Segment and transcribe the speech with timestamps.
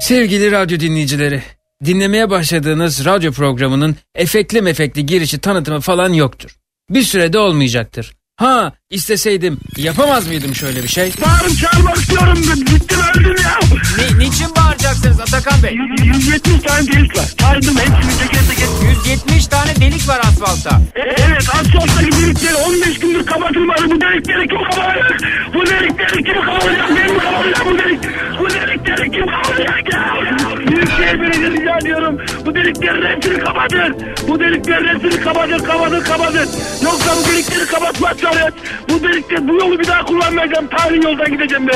[0.00, 1.42] Sevgili radyo dinleyicileri,
[1.84, 6.56] dinlemeye başladığınız radyo programının efekli mefekli girişi tanıtımı falan yoktur.
[6.90, 8.12] Bir sürede olmayacaktır.
[8.36, 11.12] Ha isteseydim yapamaz mıydım şöyle bir şey?
[11.26, 12.38] Bağırıp çağırmak istiyorum.
[12.60, 13.58] Bittim öldüm ya.
[13.98, 14.54] Ne, niçin
[14.90, 15.74] bağıracaksınız Atakan Bey?
[16.04, 17.24] 170 tane delik var.
[17.40, 18.68] Saydım hepsini teker teker.
[19.06, 20.80] 170 tane delik var asfaltta.
[20.96, 23.90] E, evet asfalttaki delikleri 15 gündür kapatılmadı.
[23.90, 25.20] Bu delikleri kim kapatacak?
[25.54, 26.90] Bu delikleri kim kapatacak?
[26.96, 28.00] Ben mi kapatacağım bu delik?
[28.40, 30.14] Bu delikleri kim kapatacak ya?
[30.66, 32.18] Büyükşehir Belediyesi rica ediyorum.
[32.46, 33.96] Bu deliklerin hepsini kapatın.
[34.28, 36.48] Bu deliklerin hepsini kapatın, kapatın, kapatın.
[36.84, 38.54] Yoksa bu delikleri kapatmazsanız
[38.88, 40.68] bu delikleri, bu yolu bir daha kullanmayacağım.
[40.68, 41.72] Tarihi yoldan gideceğim be.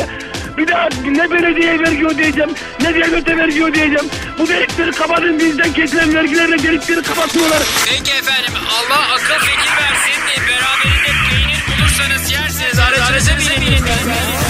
[0.58, 2.50] Bir daha ne belediye vergi ödeyeceğim,
[2.80, 4.04] ne devlete vergi ödeyeceğim.
[4.38, 7.62] Bu delikleri kapatın bizden kesilen vergilerle delikleri kapatıyorlar.
[7.88, 10.22] Peki efendim Allah akıl fikir versin.
[10.48, 12.78] Beraberinde peynir bulursanız yersiniz.
[12.78, 13.84] Aracınıza binin.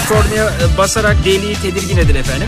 [0.09, 2.47] Kornaya e, basarak deliği tedirgin edin efendim.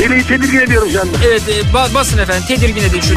[0.00, 1.18] Deliği tedirgin ediyorum şu anda.
[1.26, 3.14] Evet e, ba- basın efendim tedirgin edin şu.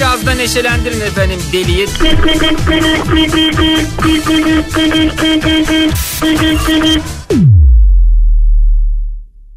[0.00, 1.86] Biraz da neşelendirin efendim deliği.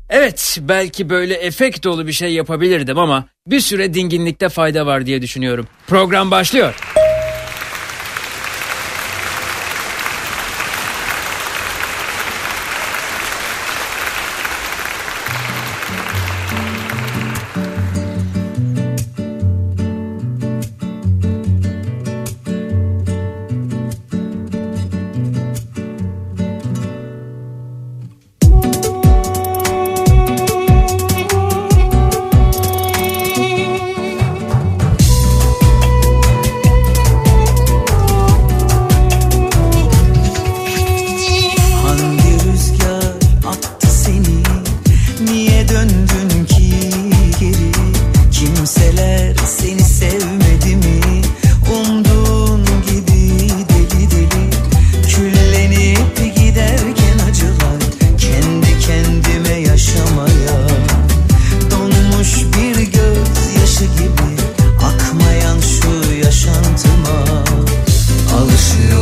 [0.09, 5.21] Evet belki böyle efekt dolu bir şey yapabilirdim ama bir süre dinginlikte fayda var diye
[5.21, 5.67] düşünüyorum.
[5.87, 6.75] Program başlıyor.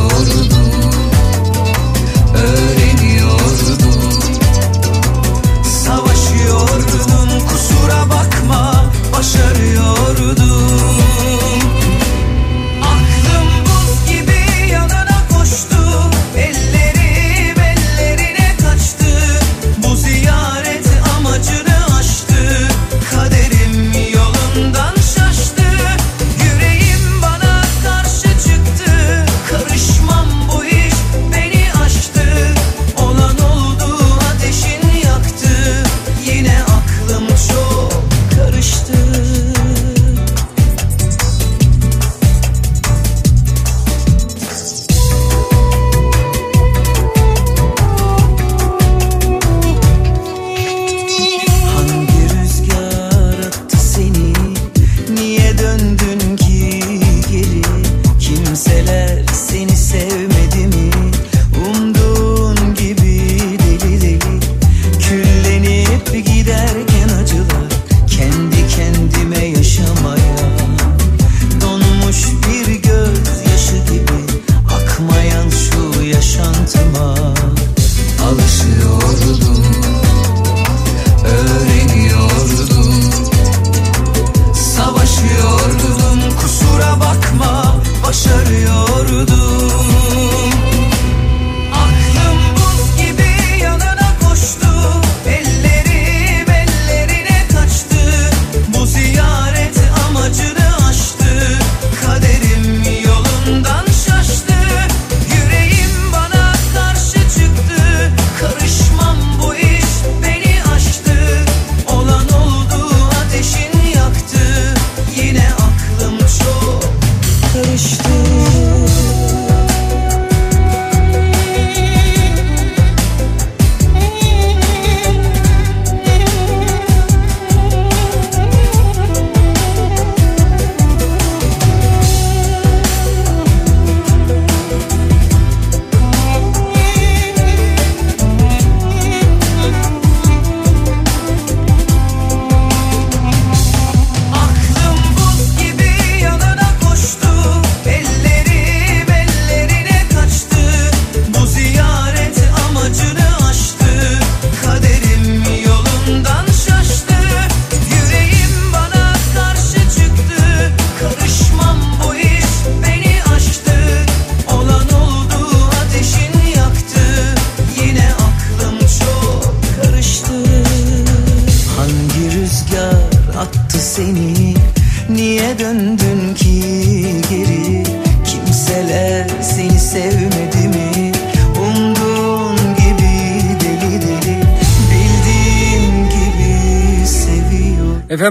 [0.04, 0.61] oh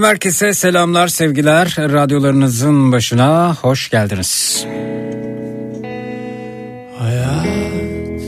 [0.01, 1.75] Efendim herkese selamlar, sevgiler.
[1.77, 4.65] Radyolarınızın başına hoş geldiniz.
[6.97, 8.21] Hayat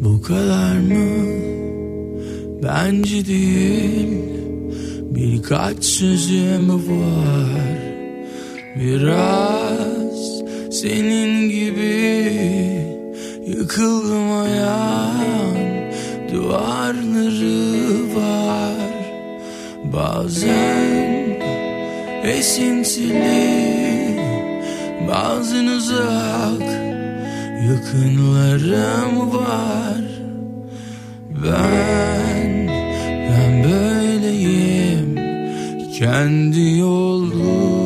[0.00, 1.26] bu kadar mı?
[2.62, 4.08] Bence değil.
[5.10, 7.78] Birkaç sözüm var.
[8.76, 10.42] Biraz
[10.80, 12.18] senin gibi
[13.46, 15.56] yıkıldım ayağın
[16.32, 18.94] duvarları var.
[19.92, 20.73] Bazen
[22.24, 24.18] esintili,
[25.08, 26.62] bazen uzak
[27.68, 30.04] yakınlarım var.
[31.44, 32.68] Ben,
[33.28, 35.18] ben böyleyim
[35.98, 37.83] kendi yolumda.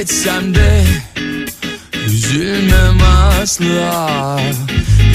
[0.00, 0.84] Kaybetsem de
[2.06, 2.98] üzülmem
[3.42, 4.40] asla.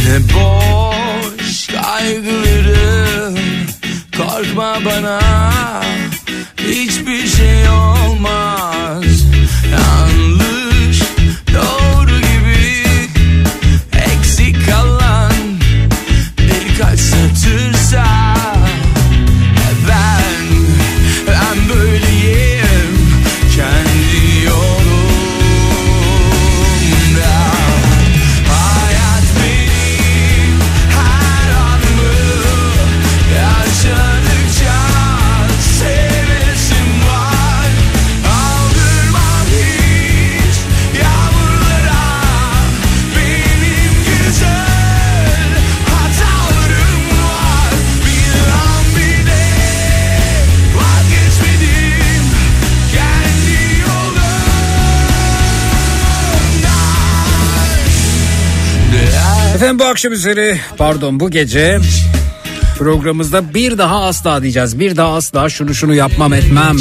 [0.05, 3.39] Ne boş kaygılarım.
[4.17, 5.19] Korkma bana
[6.57, 8.74] hiçbir şey olmaz
[59.65, 61.79] Efendim bu akşam üzeri pardon bu gece
[62.77, 64.79] programımızda bir daha asla diyeceğiz.
[64.79, 66.77] Bir daha asla şunu şunu yapmam etmem.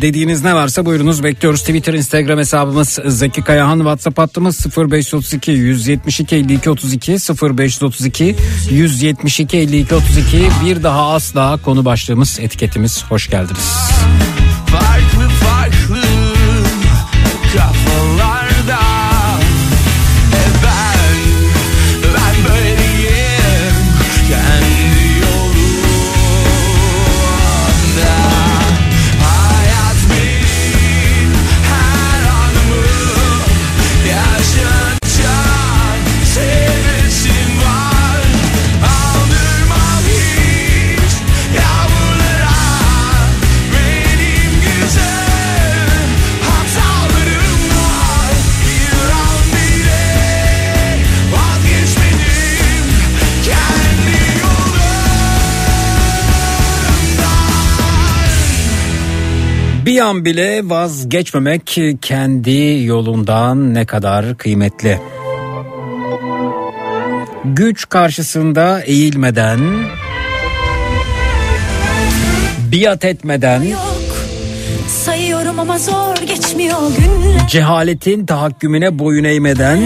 [0.00, 1.60] Dediğiniz ne varsa buyurunuz bekliyoruz.
[1.60, 8.36] Twitter, Instagram hesabımız Zeki Kayahan, WhatsApp hattımız 0532 172 52 32 0532
[8.70, 13.76] 172 52 32 bir daha asla konu başlığımız etiketimiz hoş geldiniz.
[14.66, 15.11] Farklı
[59.86, 64.98] Bir an bile vazgeçmemek kendi yolundan ne kadar kıymetli.
[67.44, 69.60] Güç karşısında eğilmeden,
[72.72, 73.62] biat etmeden,
[74.88, 79.78] Sayıyorum ama zor geçmiyor günler cehaletin tahakkümüne boyun eğmeden,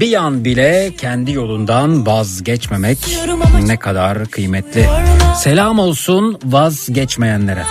[0.00, 2.98] bir an bile kendi yolundan vazgeçmemek
[3.62, 4.86] ne kadar kıymetli.
[5.36, 7.62] Selam olsun vazgeçmeyenlere.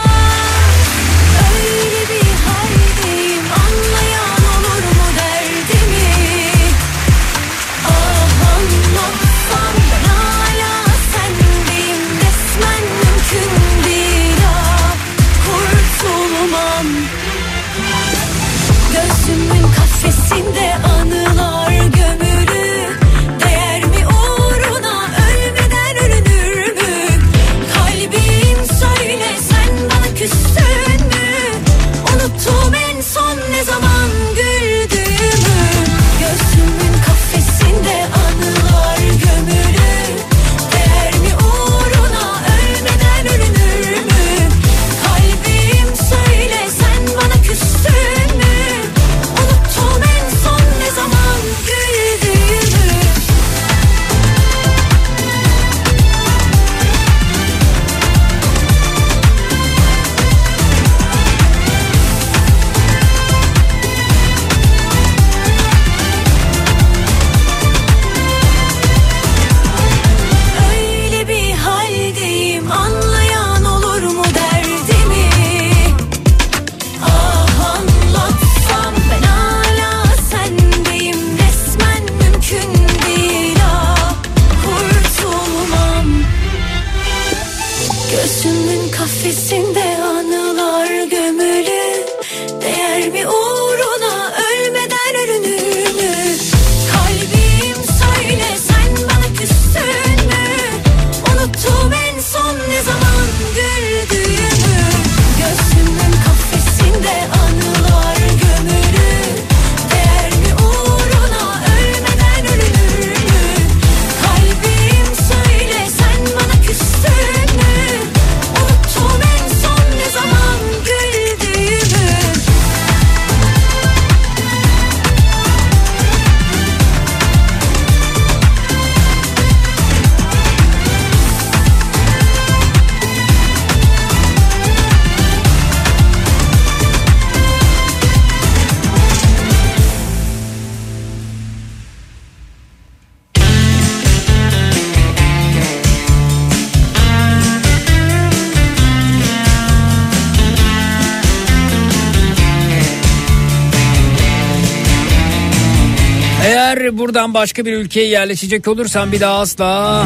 [157.08, 160.06] Buradan başka bir ülkeye yerleşecek olursam bir daha asla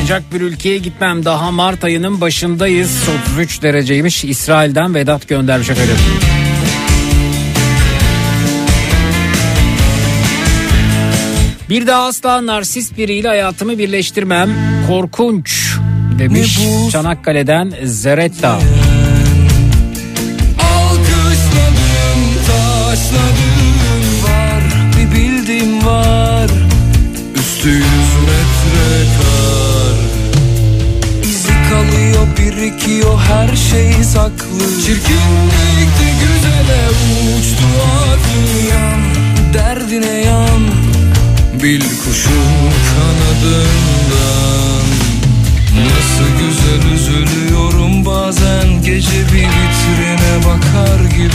[0.00, 1.24] sıcak bir ülkeye gitmem.
[1.24, 3.02] Daha Mart ayının başındayız.
[3.30, 4.24] 33 dereceymiş.
[4.24, 5.96] İsrail'den Vedat göndermiş efendim.
[11.68, 14.50] Bir daha asla narsist biriyle hayatımı birleştirmem.
[14.88, 15.76] Korkunç
[16.18, 16.58] demiş?
[16.92, 18.52] Çanakkale'den Zeretta.
[18.52, 18.83] Alkışladım
[27.64, 29.96] Üstü yüz metre kar
[31.22, 36.88] İzi kalıyor birikiyor her şey saklı Çirkinlikti güzele
[37.38, 37.66] uçtu
[38.12, 39.00] aklı yan.
[39.54, 40.62] Derdine yan
[41.62, 43.64] Bil kuşun kanadından
[45.84, 51.34] Nasıl güzel üzülüyorum bazen gece bir vitrine bakar gibi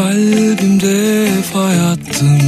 [0.00, 2.38] Kalbimde fay attım.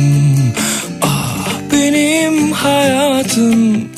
[1.03, 3.89] Ah benim hayatım.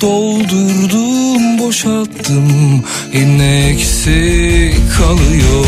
[0.00, 2.84] Doldurdum boşalttım.
[3.12, 5.66] Yine eksik kalıyor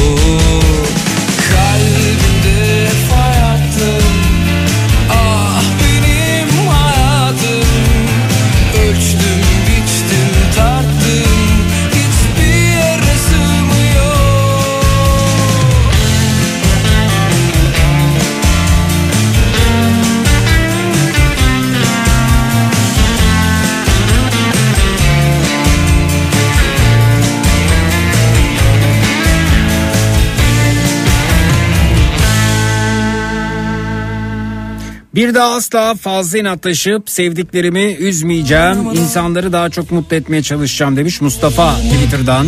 [35.21, 38.91] Bir daha asla fazla inatlaşıp sevdiklerimi üzmeyeceğim.
[38.95, 42.47] İnsanları daha çok mutlu etmeye çalışacağım demiş Mustafa Twitter'dan.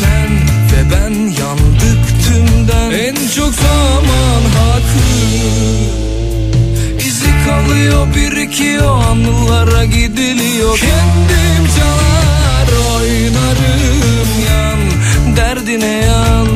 [0.00, 0.32] Sen
[0.70, 2.90] ve ben yandık tümden.
[2.90, 5.18] En çok zaman haklı.
[7.46, 10.78] Kalıyor birikiyor anılara gidiliyor.
[10.78, 14.78] Kendim çalar oynarım yan.
[15.36, 16.48] Derdine yan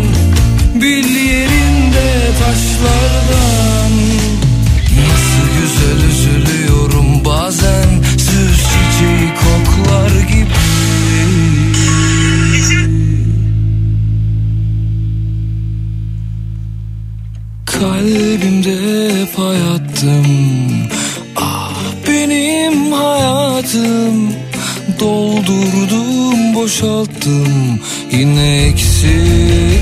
[0.75, 3.32] Bil yerinde taşlardan
[17.83, 18.79] Kalbimde
[19.37, 20.27] pay attım.
[21.37, 21.75] Ah
[22.09, 24.33] benim hayatım.
[25.01, 27.81] Doldurdum boşalttım.
[28.13, 29.82] Yine eksik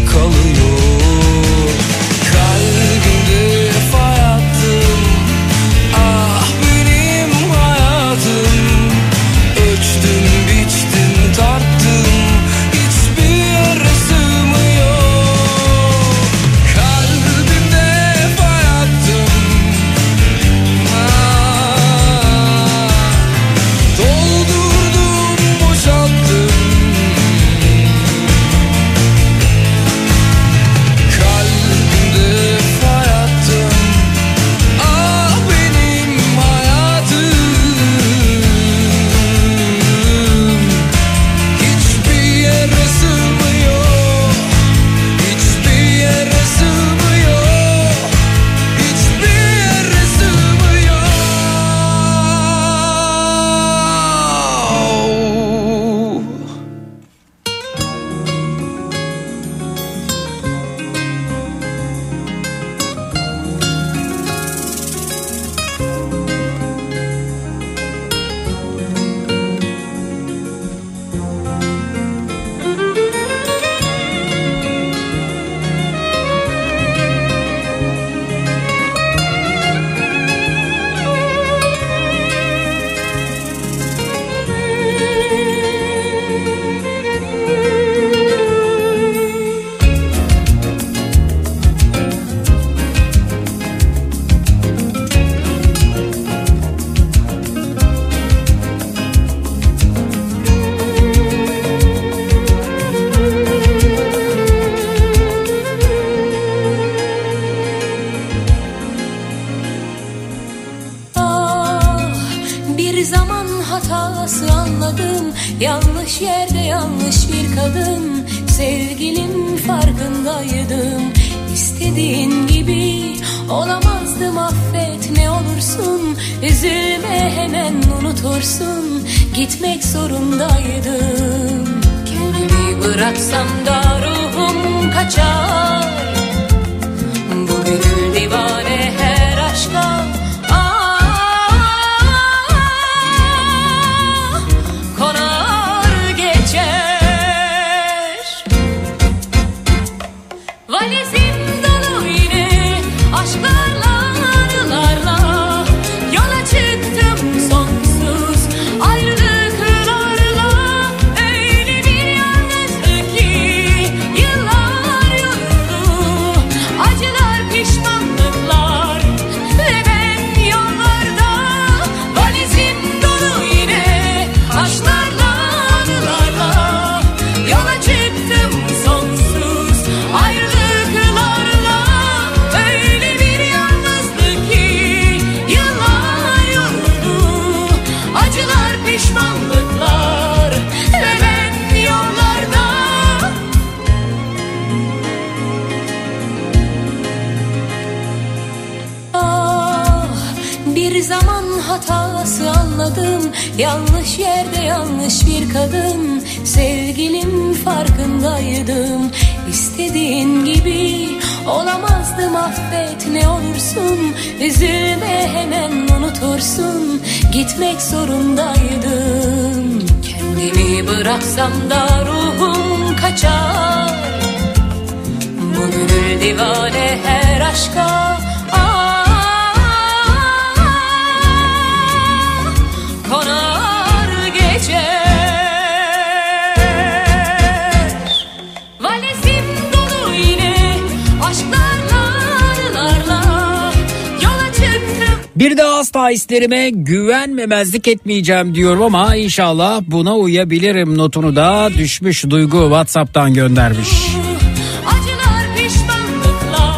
[246.11, 253.35] daha asla hislerime güvenmemezlik etmeyeceğim diyorum ama inşallah buna uyabilirim notunu da düşmüş duygu Whatsapp'tan
[253.35, 253.89] göndermiş.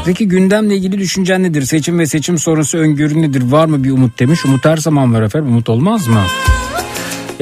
[0.05, 1.63] Peki gündemle ilgili düşüncen nedir?
[1.63, 3.43] Seçim ve seçim sonrası öngörün nedir?
[3.43, 4.45] Var mı bir umut demiş.
[4.45, 5.51] Umut her zaman var efendim.
[5.51, 6.21] Umut olmaz mı?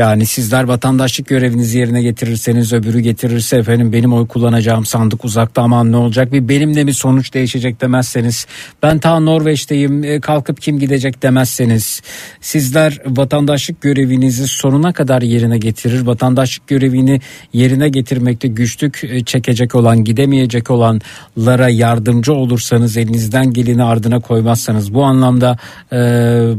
[0.00, 5.92] Yani sizler vatandaşlık görevinizi yerine getirirseniz öbürü getirirse efendim benim oy kullanacağım sandık uzakta aman
[5.92, 6.32] ne olacak?
[6.32, 8.46] Bir benimle mi sonuç değişecek demezseniz
[8.82, 12.02] ben ta Norveç'teyim e, kalkıp kim gidecek demezseniz
[12.40, 17.20] sizler vatandaşlık görevinizi sonuna kadar yerine getirir vatandaşlık görevini
[17.52, 25.04] yerine getirmekte güçlük e, çekecek olan gidemeyecek olanlara yardımcı olursanız elinizden geleni ardına koymazsanız bu
[25.04, 25.58] anlamda
[25.92, 25.98] e,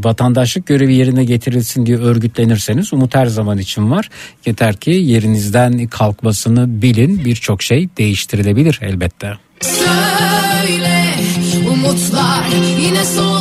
[0.04, 4.10] vatandaşlık görevi yerine getirilsin diye örgütlenirseniz umut her zaman için var.
[4.46, 9.34] Yeter ki yerinizden kalkmasını bilin birçok şey değiştirilebilir elbette.
[9.62, 11.16] Söyle
[11.70, 12.46] umutlar
[12.80, 13.41] yine soldu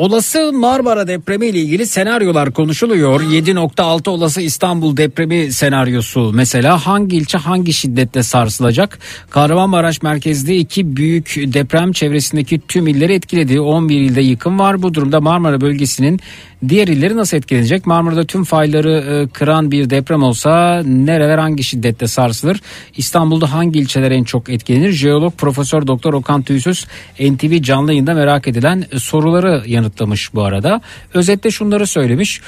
[0.00, 3.20] Olası Marmara depremi ile ilgili senaryolar konuşuluyor.
[3.20, 8.98] 7.6 olası İstanbul depremi senaryosu mesela hangi ilçe hangi şiddetle sarsılacak?
[9.30, 13.60] Kahramanmaraş merkezli iki büyük deprem çevresindeki tüm illeri etkiledi.
[13.60, 14.82] 11 ilde yıkım var.
[14.82, 16.20] Bu durumda Marmara bölgesinin
[16.68, 17.86] diğer illeri nasıl etkilenecek?
[17.86, 22.60] Marmara'da tüm fayları e, kıran bir deprem olsa nereler hangi şiddetle sarsılır?
[22.96, 24.92] İstanbul'da hangi ilçeler en çok etkilenir?
[24.92, 26.86] Jeolog Profesör Doktor Okan Tüysüz
[27.20, 30.80] NTV canlı yayında merak edilen e, soruları yanıtlamış bu arada.
[31.14, 32.40] Özetle şunları söylemiş.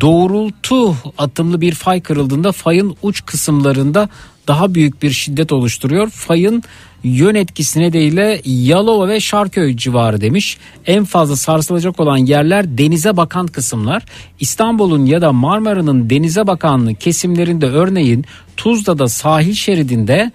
[0.00, 4.08] Doğrultu atımlı bir fay kırıldığında fayın uç kısımlarında
[4.48, 6.10] daha büyük bir şiddet oluşturuyor.
[6.10, 6.62] Fayın
[7.04, 10.58] yön etkisi nedeniyle Yalova ve Şarköy civarı demiş.
[10.86, 14.04] En fazla sarsılacak olan yerler denize bakan kısımlar.
[14.40, 18.24] İstanbul'un ya da Marmara'nın denize bakan kesimlerinde örneğin
[18.56, 20.32] Tuzla'da sahil şeridinde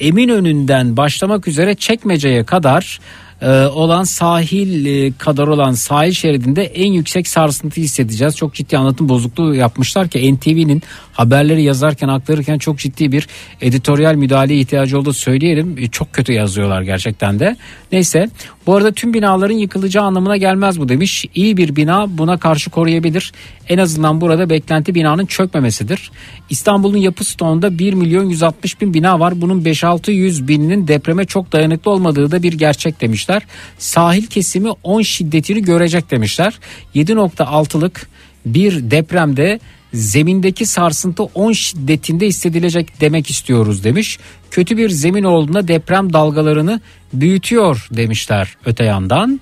[0.00, 3.00] Eminönü'nden başlamak üzere Çekmece'ye kadar
[3.42, 8.36] e, olan sahil e, kadar olan sahil şeridinde en yüksek sarsıntı hissedeceğiz.
[8.36, 10.82] Çok ciddi anlatım bozukluğu yapmışlar ki NTV'nin
[11.20, 13.28] haberleri yazarken aktarırken çok ciddi bir
[13.60, 15.78] editoryal müdahaleye ihtiyacı olduğu söyleyelim.
[15.78, 17.56] E, Çok kötü yazıyorlar gerçekten de.
[17.92, 18.30] Neyse
[18.66, 21.26] bu arada tüm binaların yıkılacağı anlamına gelmez bu demiş.
[21.34, 23.32] İyi bir bina buna karşı koruyabilir.
[23.68, 26.10] En azından burada beklenti binanın çökmemesidir.
[26.50, 29.40] İstanbul'un yapı stoğunda 1 milyon 160 bin bina var.
[29.40, 33.42] Bunun 5-600 bininin depreme çok dayanıklı olmadığı da bir gerçek demişler.
[33.78, 36.58] Sahil kesimi 10 şiddetini görecek demişler.
[36.94, 38.08] 7.6'lık
[38.46, 39.60] bir depremde
[39.94, 44.18] zemindeki sarsıntı 10 şiddetinde hissedilecek demek istiyoruz demiş.
[44.50, 46.80] Kötü bir zemin olduğunda deprem dalgalarını
[47.12, 49.40] büyütüyor demişler öte yandan.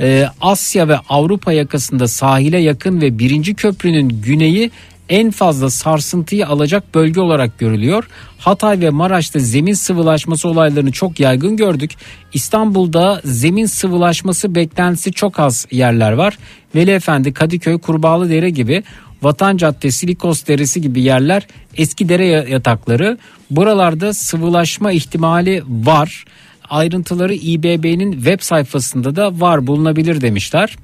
[0.00, 4.70] Ee, Asya ve Avrupa yakasında sahile yakın ve birinci köprünün güneyi
[5.08, 8.08] en fazla sarsıntıyı alacak bölge olarak görülüyor.
[8.38, 11.90] Hatay ve Maraş'ta zemin sıvılaşması olaylarını çok yaygın gördük.
[12.32, 16.38] İstanbul'da zemin sıvılaşması beklentisi çok az yerler var.
[16.74, 18.82] Veli Efendi, Kadıköy, Kurbağalıdere gibi
[19.22, 23.18] Vatan Caddesi, Likos Deresi gibi yerler eski dere yatakları.
[23.50, 26.24] Buralarda sıvılaşma ihtimali var.
[26.70, 30.76] Ayrıntıları İBB'nin web sayfasında da var bulunabilir demişler.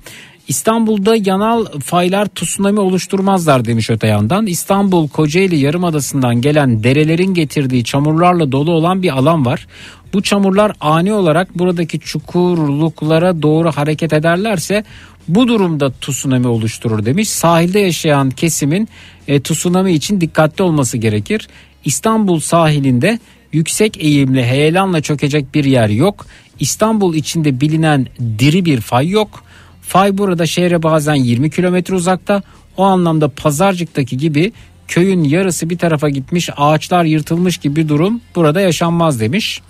[0.49, 4.46] İstanbul'da yanal faylar tsunami oluşturmazlar demiş öte yandan.
[4.46, 9.66] İstanbul Kocaeli Yarımadası'ndan gelen derelerin getirdiği çamurlarla dolu olan bir alan var.
[10.12, 14.85] Bu çamurlar ani olarak buradaki çukurluklara doğru hareket ederlerse
[15.29, 17.31] bu durumda tsunami oluşturur demiş.
[17.31, 18.89] Sahilde yaşayan kesimin
[19.29, 21.49] e, tsunami için dikkatli olması gerekir.
[21.85, 23.19] İstanbul sahilinde
[23.53, 26.27] yüksek eğimli heyelanla çökecek bir yer yok.
[26.61, 28.07] İstanbul içinde bilinen
[28.39, 29.45] diri bir fay yok.
[29.83, 32.43] Fay burada şehre bazen 20 kilometre uzakta.
[32.77, 34.53] O anlamda Pazarcık'taki gibi
[34.89, 39.62] köyün yarısı bir tarafa gitmiş ağaçlar yırtılmış gibi bir durum burada yaşanmaz demiş.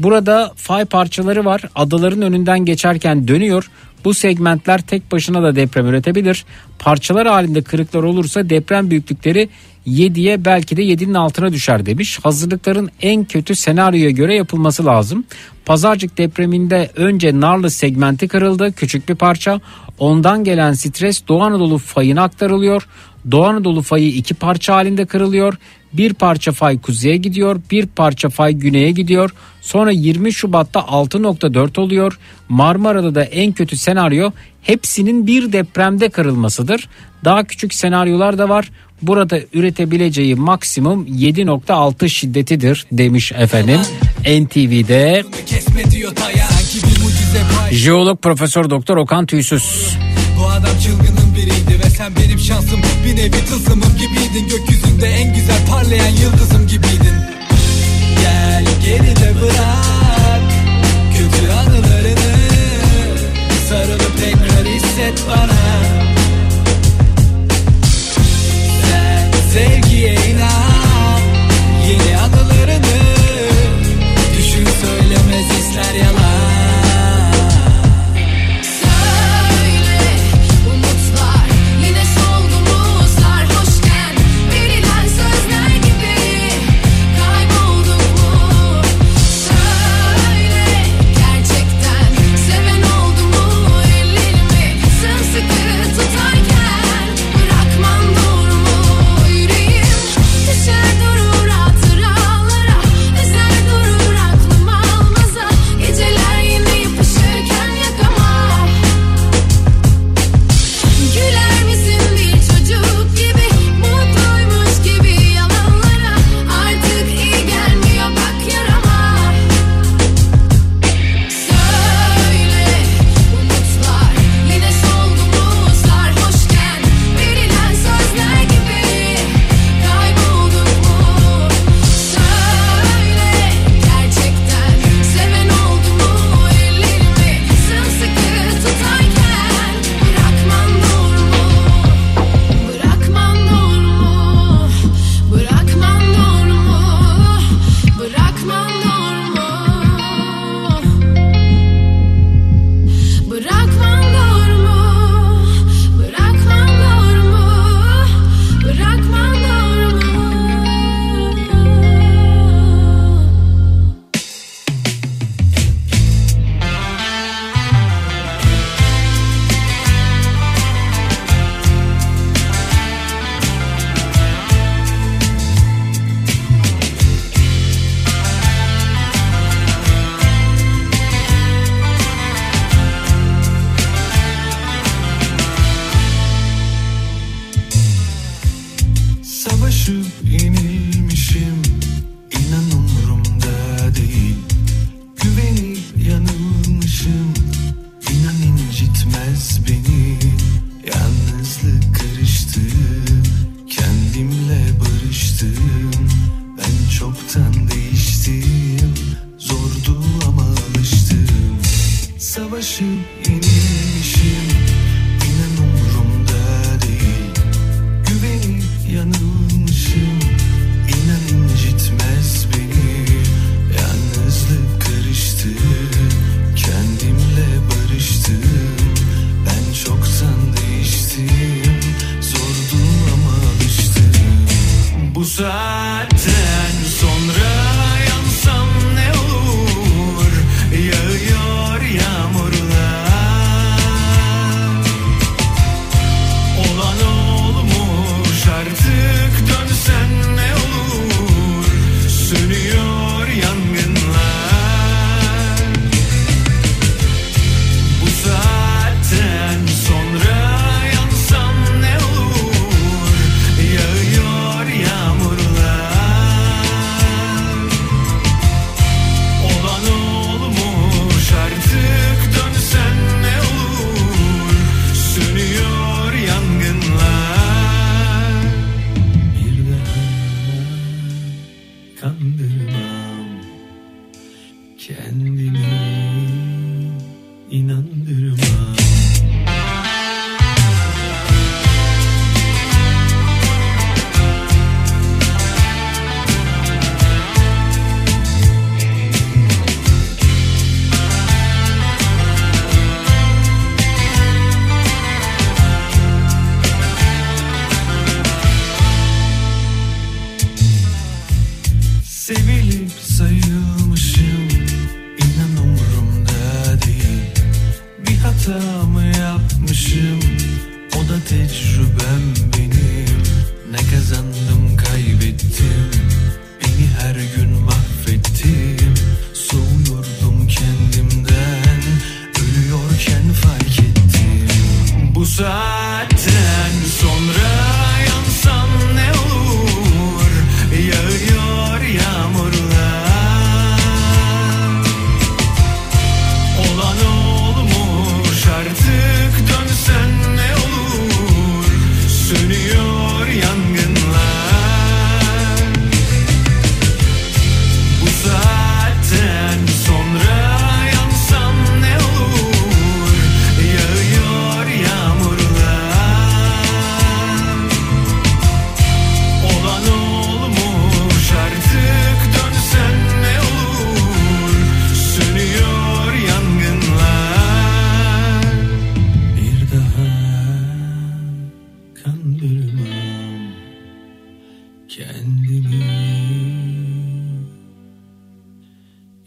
[0.00, 3.70] Burada fay parçaları var adaların önünden geçerken dönüyor.
[4.04, 6.44] Bu segmentler tek başına da deprem üretebilir.
[6.78, 9.48] Parçalar halinde kırıklar olursa deprem büyüklükleri
[9.86, 12.18] 7'ye belki de 7'nin altına düşer demiş.
[12.22, 15.24] Hazırlıkların en kötü senaryoya göre yapılması lazım.
[15.64, 19.60] Pazarcık depreminde önce Narlı segmenti kırıldı küçük bir parça.
[19.98, 22.88] Ondan gelen stres Doğu Anadolu fayına aktarılıyor.
[23.30, 25.54] Doğu Anadolu fayı iki parça halinde kırılıyor.
[25.94, 29.30] Bir parça fay kuzeye gidiyor, bir parça fay güneye gidiyor.
[29.60, 32.18] Sonra 20 Şubat'ta 6.4 oluyor.
[32.48, 34.30] Marmara'da da en kötü senaryo
[34.62, 36.88] hepsinin bir depremde kırılmasıdır.
[37.24, 38.70] Daha küçük senaryolar da var.
[39.02, 43.80] Burada üretebileceği maksimum 7.6 şiddetidir demiş efendim.
[44.20, 45.24] NTV'de
[47.70, 49.96] jeolog profesör doktor Okan Tüysüz.
[50.38, 52.80] Bu adam çılgının biriydi ve sen benim şansım.
[53.04, 54.48] Bir nevi tılsımım gibiydin.
[54.48, 57.16] Gökyüzünde en güzel parlayan yıldızım gibiydin.
[58.20, 60.52] Gel geride bırak
[61.18, 62.34] Kötü anılarını.
[63.68, 65.83] Sarılıp tekrar hisset bana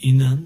[0.02, 0.40] inan.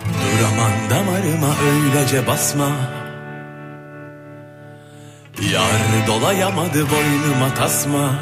[0.00, 2.70] Dur aman damarıma öylece basma.
[5.52, 8.18] Yar dolayamadı boynuma tasma.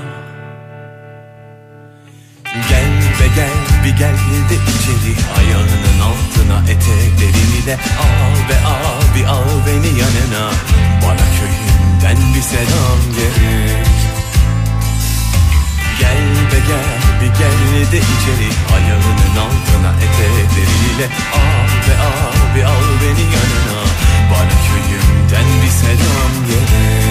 [2.68, 4.16] Gel be gel bir gel
[4.50, 5.12] de içeri.
[5.38, 10.50] Ayağının altına etekleriyle Al be al bir al beni yanına.
[11.02, 13.86] Bana köyümden bir selam gerek
[15.98, 18.50] Gel be gel bir gel de içeri.
[18.74, 23.80] Ayağının altına etekleriyle Al be al bir al beni yanına.
[24.30, 27.07] Bana köyümden bir selam gerek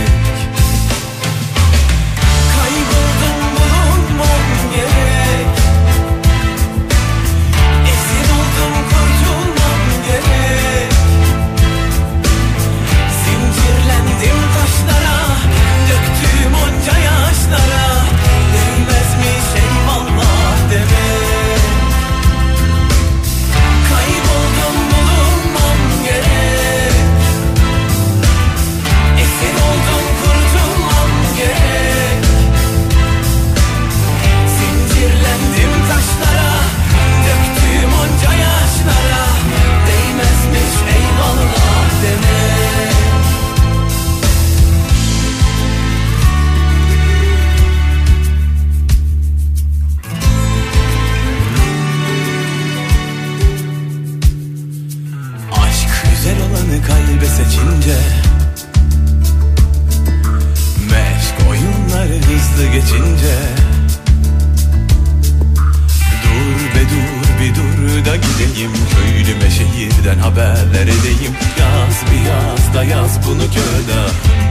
[70.08, 74.02] şehirden haberler edeyim Yaz bir yaz da yaz bunu kağıda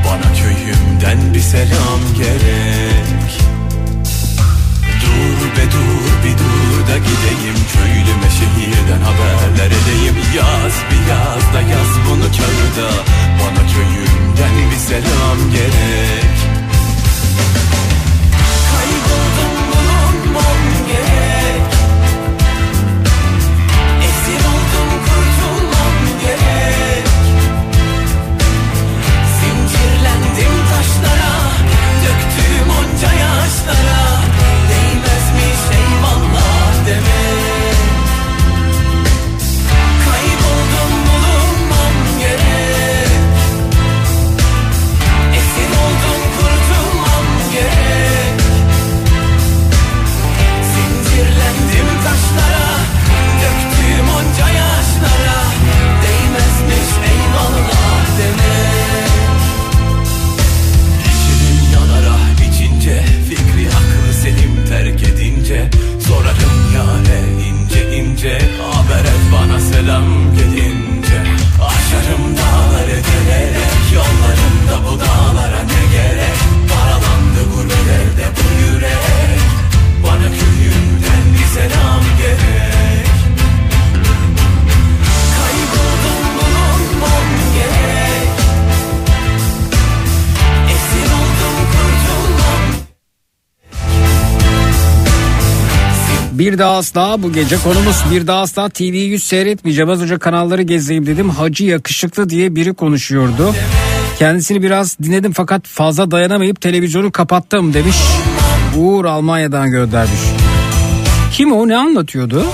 [0.07, 3.31] Bana köyümden bir selam gerek.
[5.03, 7.57] Dur be dur bir dur da gideyim.
[7.73, 12.91] Köylüme şehirden haberler edeyim Yaz bir yaz da yaz bunu kağıda
[13.41, 16.56] Bana köyümden bir selam gerek
[96.57, 99.91] Bir daha asla bu gece konumuz bir daha asla TV'yi 100 seyretmeyeceğim.
[99.91, 101.31] Az önce kanalları gezeyim dedim.
[101.31, 103.55] Hacı yakışıklı diye biri konuşuyordu.
[104.19, 107.97] Kendisini biraz dinledim fakat fazla dayanamayıp televizyonu kapattım demiş.
[108.77, 110.21] Uğur Almanya'dan göndermiş.
[111.33, 112.45] Kim o ne anlatıyordu?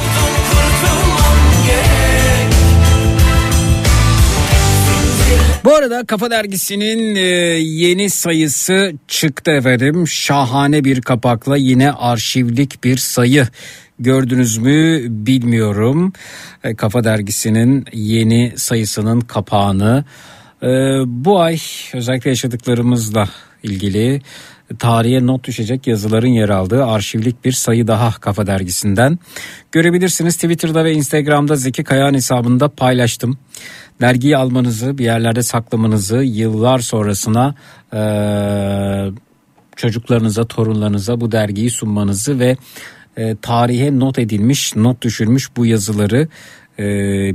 [5.65, 7.21] Bu arada Kafa Dergisi'nin e,
[7.61, 10.09] yeni sayısı çıktı efendim.
[10.09, 13.47] Şahane bir kapakla yine arşivlik bir sayı.
[14.03, 16.13] Gördünüz mü bilmiyorum.
[16.65, 20.05] E, Kafa Dergisi'nin yeni sayısının kapağını
[20.63, 20.67] e,
[21.07, 21.59] bu ay
[21.95, 23.29] özellikle yaşadıklarımızla
[23.63, 24.23] ilgili
[24.79, 29.19] tarihe not düşecek yazıların yer aldığı arşivlik bir sayı daha Kafa Dergisi'nden.
[29.73, 33.39] Görebilirsiniz Twitter'da ve Instagram'da Zeki Kayağan hesabında paylaştım.
[34.01, 37.55] Dergiyi almanızı bir yerlerde saklamanızı yıllar sonrasına
[37.93, 39.13] eee,
[39.77, 42.57] çocuklarınıza torunlarınıza bu dergiyi sunmanızı ve
[43.17, 46.29] e, tarihe not edilmiş not düşülmüş bu yazıları
[46.79, 46.85] e,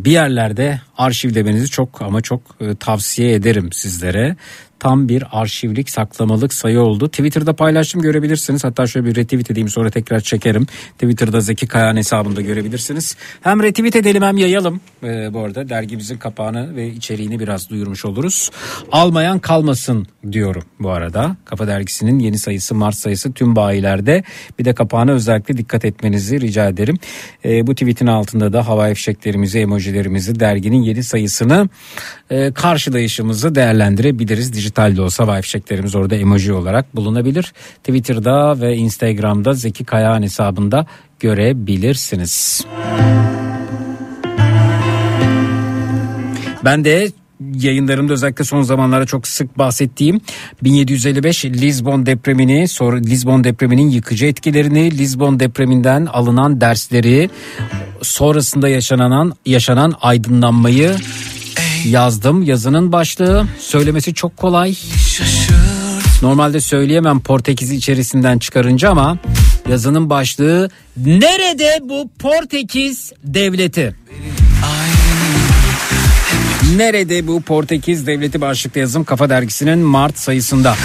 [0.06, 4.36] bir yerlerde arşivlemenizi çok ama çok e, tavsiye ederim sizlere.
[4.80, 7.08] Tam bir arşivlik saklamalık sayı oldu.
[7.08, 8.64] Twitter'da paylaştım görebilirsiniz.
[8.64, 10.68] Hatta şöyle bir retweet edeyim sonra tekrar çekerim.
[10.94, 13.16] Twitter'da Zeki Kayan hesabında görebilirsiniz.
[13.42, 14.82] Hem retweet edelim hem yayalım.
[15.04, 18.52] Ee, bu arada dergimizin kapağını ve içeriğini biraz duyurmuş oluruz.
[18.92, 21.36] Almayan kalmasın diyorum bu arada.
[21.46, 24.24] Kafa Dergisi'nin yeni sayısı Mart sayısı tüm bayilerde.
[24.60, 26.98] Bir de kapağına özellikle dikkat etmenizi rica ederim.
[27.46, 31.70] Ee, bu tweetin altında da havai fişeklerimizi, emojilerimizi, derginin yeni sayısını
[32.30, 34.54] e, karşılayışımızı değerlendirebiliriz.
[34.54, 37.54] Dijital de olsa havai fişeklerimiz orada emoji olarak bulunabilir.
[37.84, 40.86] Twitter'da ve Instagram'da Zeki Kayağan hesabında
[41.20, 42.66] görebilirsiniz.
[46.66, 47.12] Ben de
[47.54, 50.22] yayınlarımda özellikle son zamanlarda çok sık bahsettiğim
[50.64, 57.30] 1755 Lisbon depremini, sonra Lisbon depreminin yıkıcı etkilerini, Lisbon depreminden alınan dersleri,
[58.02, 60.96] sonrasında yaşanan yaşanan aydınlanmayı
[61.86, 62.44] yazdım.
[62.44, 64.76] Yazının başlığı söylemesi çok kolay.
[66.22, 69.18] Normalde söyleyemem Portekiz'i içerisinden çıkarınca ama
[69.70, 73.96] yazının başlığı nerede bu Portekiz devleti?
[76.76, 80.76] Nerede bu Portekiz devleti başlıklı yazım Kafa Dergisi'nin Mart sayısında.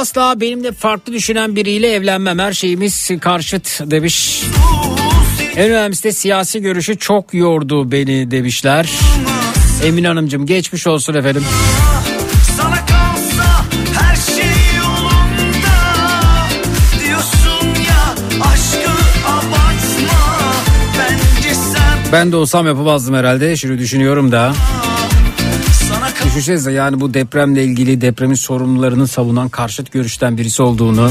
[0.00, 2.38] Asla benimle farklı düşünen biriyle evlenmem.
[2.38, 4.42] Her şeyimiz karşıt demiş.
[5.56, 8.90] En önemlisi de siyasi görüşü çok yordu beni demişler.
[9.84, 11.44] Emin Hanımcığım geçmiş olsun efendim.
[14.36, 14.44] Şey
[22.12, 23.56] Ben de olsam yapamazdım herhalde.
[23.56, 24.52] Şunu düşünüyorum da.
[26.30, 31.10] Kal Düşünsenize yani bu depremle ilgili depremin sorumlularını savunan karşıt görüşten birisi olduğunu,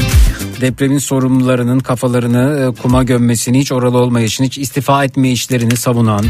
[0.60, 6.24] depremin sorumlularının kafalarını e, kuma gömmesini, hiç oralı olmayışını, hiç istifa etme işlerini savunan,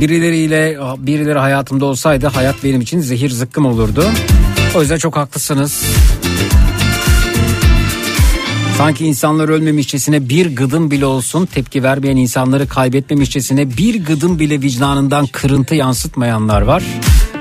[0.00, 4.04] birileriyle birileri hayatımda olsaydı hayat benim için zehir zıkkım olurdu.
[4.74, 5.82] O yüzden çok haklısınız.
[8.78, 15.26] Sanki insanlar ölmemişçesine bir gıdım bile olsun tepki vermeyen insanları kaybetmemişçesine bir gıdım bile vicdanından
[15.26, 16.82] kırıntı yansıtmayanlar var.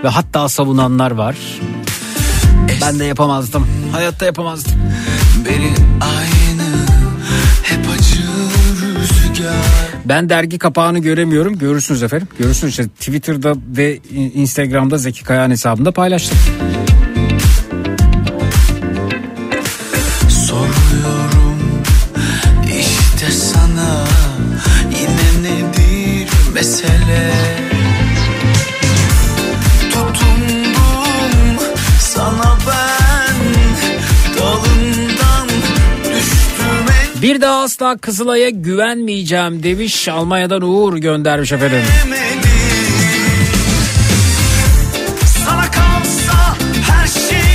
[0.04, 1.36] Ve hatta savunanlar var.
[2.82, 3.68] Ben de yapamazdım.
[3.91, 4.74] Hayatta yapamazdım.
[5.45, 6.70] Beni aynı
[7.64, 8.22] hep acı
[8.82, 9.54] rüzgar
[10.06, 11.58] Ben dergi kapağını göremiyorum.
[11.58, 12.28] Görürsünüz efendim.
[12.39, 14.00] Görürsünüz işte Twitter'da ve
[14.34, 16.38] Instagram'da Zeki Kayağan hesabında paylaştım.
[20.30, 21.60] Soruyorum
[22.68, 24.06] işte sana
[25.00, 27.68] yine nedir mesele
[37.30, 40.07] Bir daha asla Kızılay'a güvenmeyeceğim demiş.
[40.07, 41.82] Almanya'dan Uğur göndermiş efendim.
[47.30, 47.47] Şey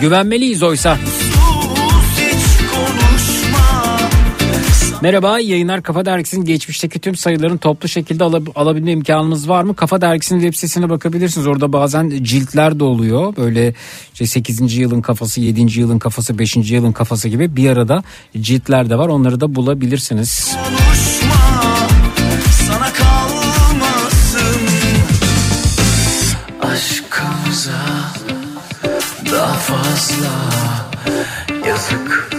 [0.00, 0.98] Güvenmeliyiz oysa.
[5.02, 9.76] Merhaba yayınlar Kafa Dergisi'nin geçmişteki tüm sayıların toplu şekilde alab- alabilme imkanımız var mı?
[9.76, 11.46] Kafa Dergisi'nin web sitesine bakabilirsiniz.
[11.46, 13.36] Orada bazen ciltler de oluyor.
[13.36, 13.74] Böyle
[14.12, 14.76] işte 8.
[14.76, 15.80] yılın kafası, 7.
[15.80, 16.56] yılın kafası, 5.
[16.56, 18.02] yılın kafası gibi bir arada
[18.40, 19.08] ciltler de var.
[19.08, 20.56] Onları da bulabilirsiniz.
[26.60, 27.82] Aşkımıza
[29.32, 30.32] daha fazla
[31.68, 32.31] yazık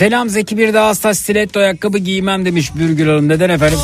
[0.00, 3.28] Selam Zeki bir daha hasta stiletto ayakkabı giymem demiş Bürgül Hanım.
[3.28, 3.78] Neden efendim?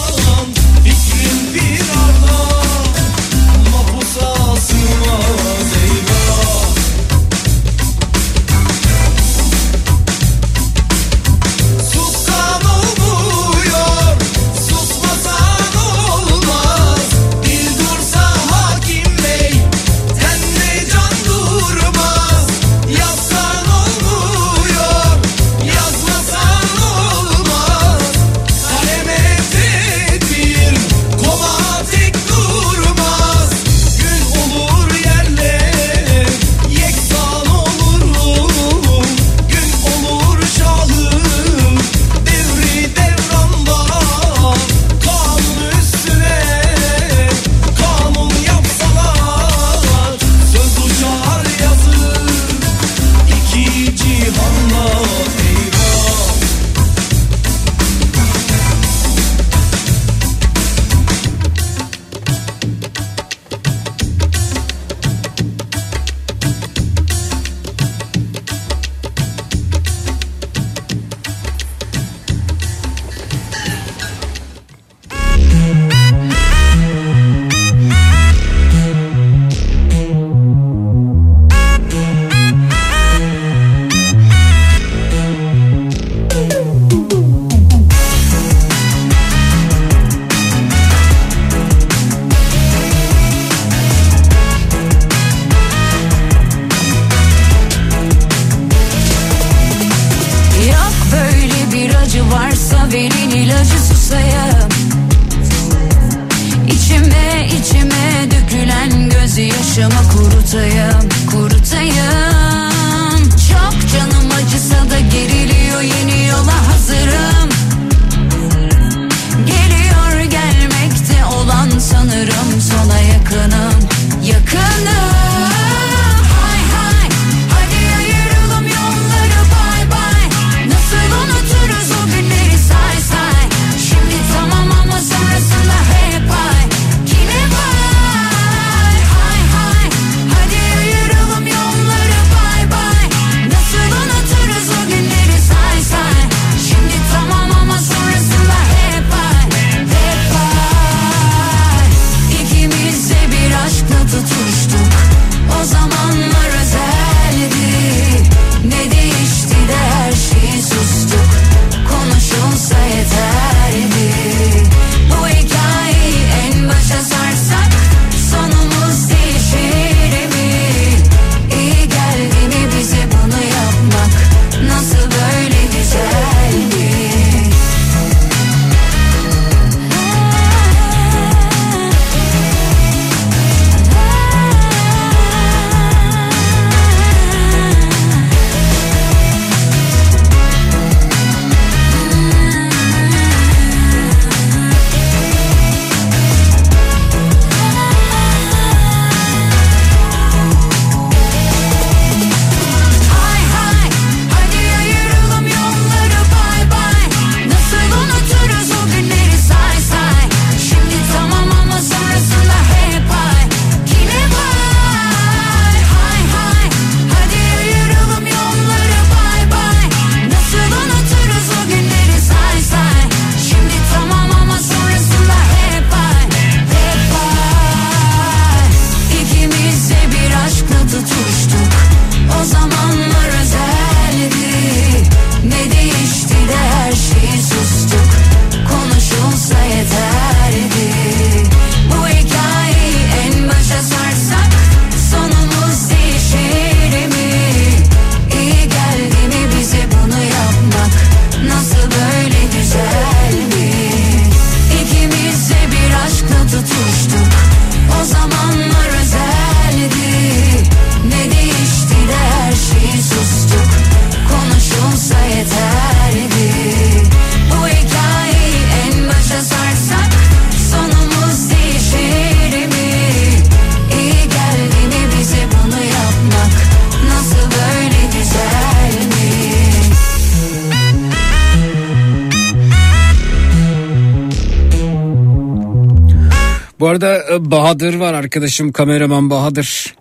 [286.80, 289.94] Bu arada e, Bahadır var arkadaşım kameraman Bahadır.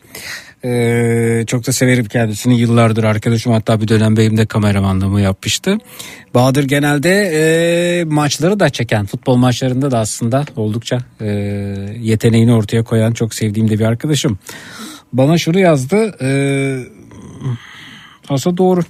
[0.68, 5.78] Ee, çok da severim kendisini yıllardır arkadaşım hatta bir dönem benim de kameramanlığımı yapmıştı.
[6.34, 11.28] Bahadır genelde e, maçları da çeken futbol maçlarında da aslında oldukça e,
[12.00, 14.40] yeteneğini ortaya koyan çok sevdiğim de bir arkadaşım.
[15.14, 16.30] Bana şunu yazdı e,
[18.30, 18.82] aslında doğru.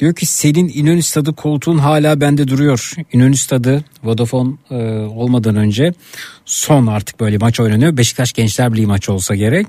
[0.00, 2.92] Diyor ki senin İnönü Stadı koltuğun hala bende duruyor.
[3.12, 5.92] İnönü Stadı Vodafone e, olmadan önce
[6.44, 7.96] son artık böyle maç oynanıyor.
[7.96, 9.66] Beşiktaş Gençler Birliği maçı olsa gerek.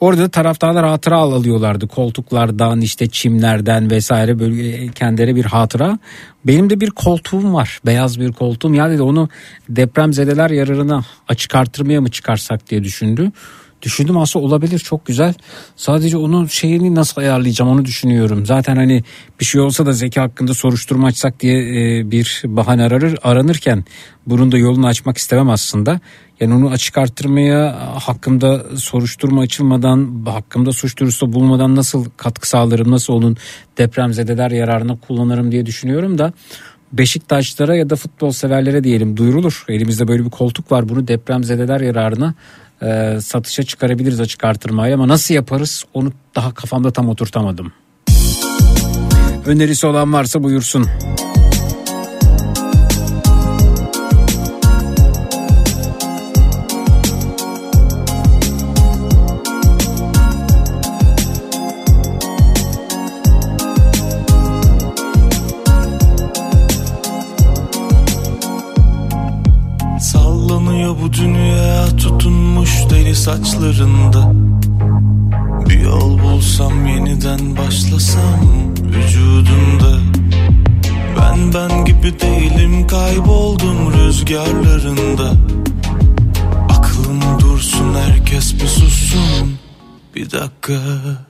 [0.00, 1.88] Orada da taraftarlar hatıra alıyorlardı.
[1.88, 5.98] Koltuklardan işte çimlerden vesaire böyle kendileri bir hatıra.
[6.44, 7.80] Benim de bir koltuğum var.
[7.86, 8.74] Beyaz bir koltuğum.
[8.74, 9.28] Ya dedi onu
[9.68, 13.32] depremzedeler yararına açık artırmaya mı çıkarsak diye düşündü.
[13.82, 15.34] Düşündüm aslında olabilir çok güzel.
[15.76, 18.46] Sadece onun şeyini nasıl ayarlayacağım onu düşünüyorum.
[18.46, 19.04] Zaten hani
[19.40, 23.84] bir şey olsa da zeka hakkında soruşturma açsak diye e, bir bahane aranır, aranırken
[24.26, 26.00] bunun da yolunu açmak istemem aslında.
[26.40, 33.12] Yani onu açık arttırmaya hakkımda soruşturma açılmadan hakkımda suç duyurusu bulmadan nasıl katkı sağlarım nasıl
[33.12, 33.36] onun
[33.78, 36.32] depremzedeler yararına kullanırım diye düşünüyorum da
[36.92, 39.64] Beşiktaşlara ya da futbol severlere diyelim duyurulur.
[39.68, 42.34] Elimizde böyle bir koltuk var bunu depremzedeler yararına
[42.82, 47.72] e, satışa çıkarabiliriz açık artırmayla ama nasıl yaparız onu daha kafamda tam oturtamadım.
[49.46, 50.86] Önerisi olan varsa buyursun.
[70.00, 71.78] Sallanıyor bu dünya
[72.68, 74.32] tutunmuş deli saçlarında.
[75.68, 78.40] Bir yol bulsam yeniden başlasam
[78.80, 79.98] vücudunda.
[81.18, 85.32] Ben ben gibi değilim kayboldum rüzgarlarında.
[86.68, 89.58] Aklım dursun herkes bir sussun.
[90.14, 90.78] Bir dakika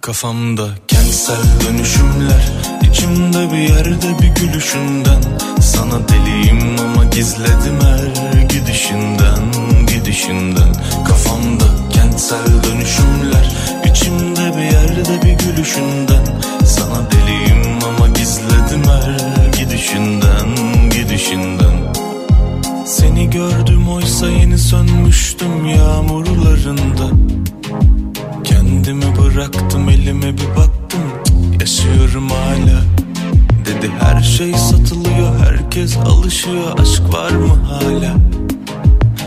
[0.00, 5.22] Kafamda kentsel dönüşümler içimde bir yerde bir gülüşünden.
[5.60, 9.38] Sana deliyim ama gizledim her gidişinden
[9.86, 10.72] Gidişinden.
[11.08, 13.56] Kafamda kentsel dönüşümler
[13.90, 16.24] içimde bir yerde bir gülüşünden.
[16.66, 20.48] Sana deliyim ama gizledim her gidişinden
[20.90, 21.92] Gidişinden.
[22.84, 27.08] Seni gördüm oysa yeni sönmüştüm yağmurlarında.
[28.44, 30.67] Kendimi bıraktım elime bir baktım
[34.38, 36.78] şey satılıyor herkes alışıyor.
[36.78, 38.16] Aşk var mı hala?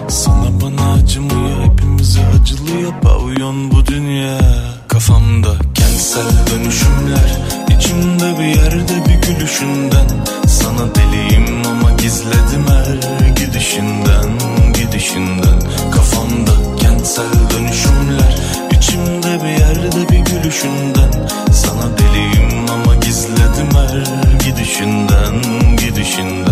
[0.08, 2.92] Sana bana acımıyor hepimize acılıyor.
[3.02, 4.40] Pavyon bu dünya.
[4.88, 7.40] Kafamda kentsel dönüşümler
[7.78, 10.08] içimde bir yerde bir gülüşünden.
[10.48, 14.30] Sana deliyim ama gizledim her gidişinden
[14.74, 15.60] Gidişinden.
[15.92, 18.38] Kafamda kentsel dönüşümler
[18.78, 21.12] içimde bir yerde bir gülüşünden
[26.12, 26.51] Gidişinden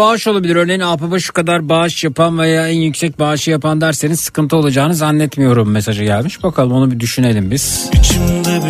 [0.00, 0.56] bağış olabilir.
[0.56, 5.70] Örneğin APB'a şu kadar bağış yapan veya en yüksek bağışı yapan derseniz sıkıntı olacağını zannetmiyorum
[5.70, 6.42] mesajı gelmiş.
[6.42, 7.90] Bakalım onu bir düşünelim biz.
[7.92, 8.69] İçimde bir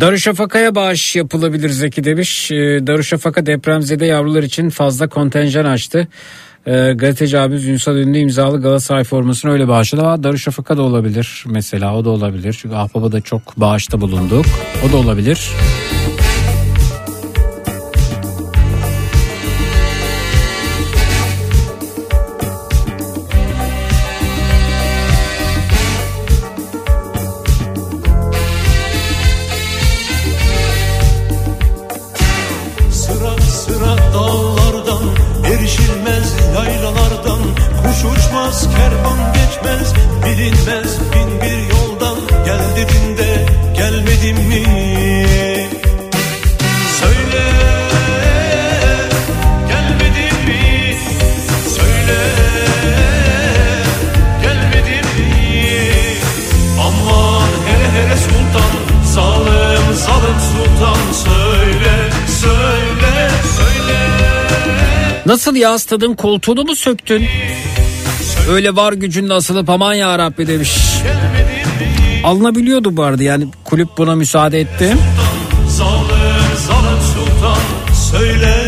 [0.00, 2.50] Darüşşafaka'ya bağış yapılabilir Zeki demiş.
[2.50, 6.08] Ee, Darüşşafaka depremzede yavrular için fazla kontenjan açtı.
[6.66, 11.96] Ee, gazeteci abimiz Ünsal Ünlü imzalı Galatasaray formasını öyle bağışladı ama Darüşşafaka da olabilir mesela
[11.96, 12.58] o da olabilir.
[12.62, 14.46] Çünkü Ahbap'a çok bağışta bulunduk.
[14.88, 15.50] O da olabilir.
[65.66, 67.24] Ya stadın koltuğunu mu söktün?
[68.50, 70.70] Öyle var gücünle asılıp aman ya Rabbi demiş.
[72.24, 74.96] Alınabiliyordu bu arada yani kulüp buna müsaade etti.
[75.68, 77.58] Zalim zalim sultan
[78.10, 78.65] Söyle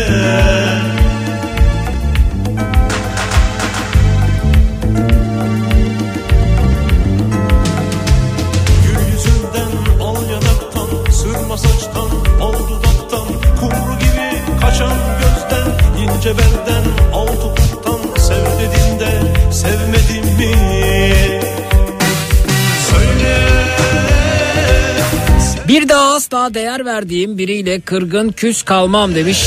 [26.33, 29.43] asla değer verdiğim biriyle kırgın küs kalmam demiş.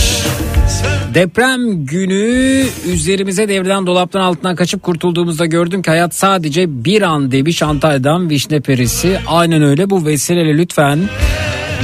[1.14, 7.62] Deprem günü üzerimize devrilen dolaptan altından kaçıp kurtulduğumuzda gördüm ki hayat sadece bir an demiş
[7.62, 9.18] Antalya'dan Vişne Perisi.
[9.26, 10.99] Aynen öyle bu vesileyle lütfen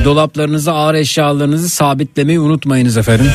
[0.05, 3.31] dolaplarınızı ağır eşyalarınızı sabitlemeyi unutmayınız efendim.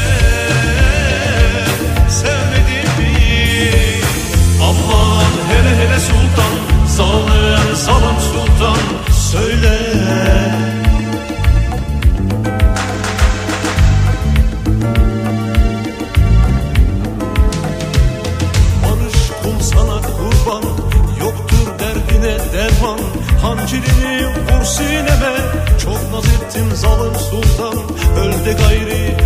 [28.54, 29.23] gayrı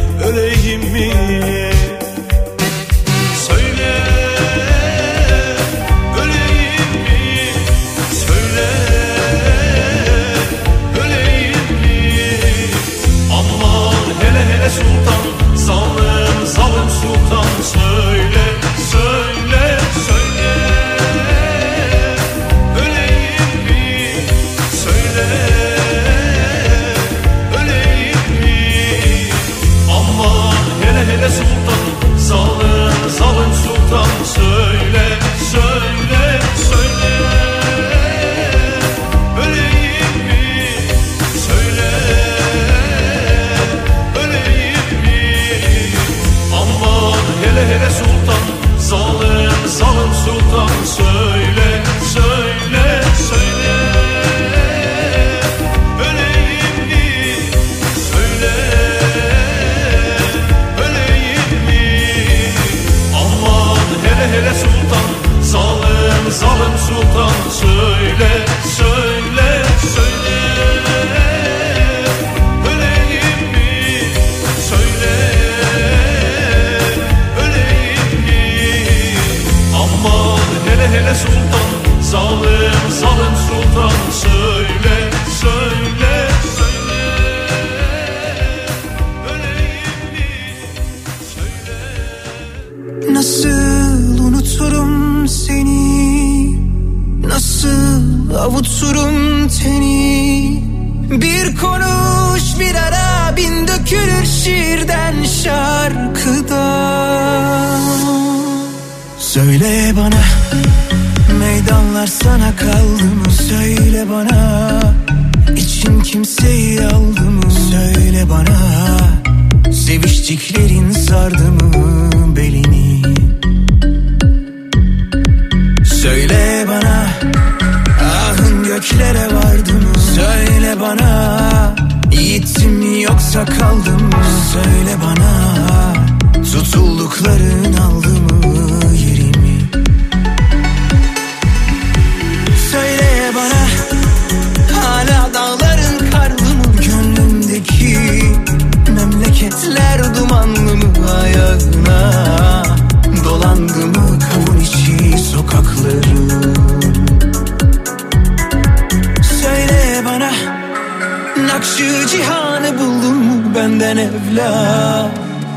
[163.79, 165.11] benden evla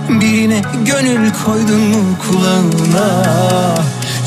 [0.08, 3.24] Birine gönül koydun mu kulağına?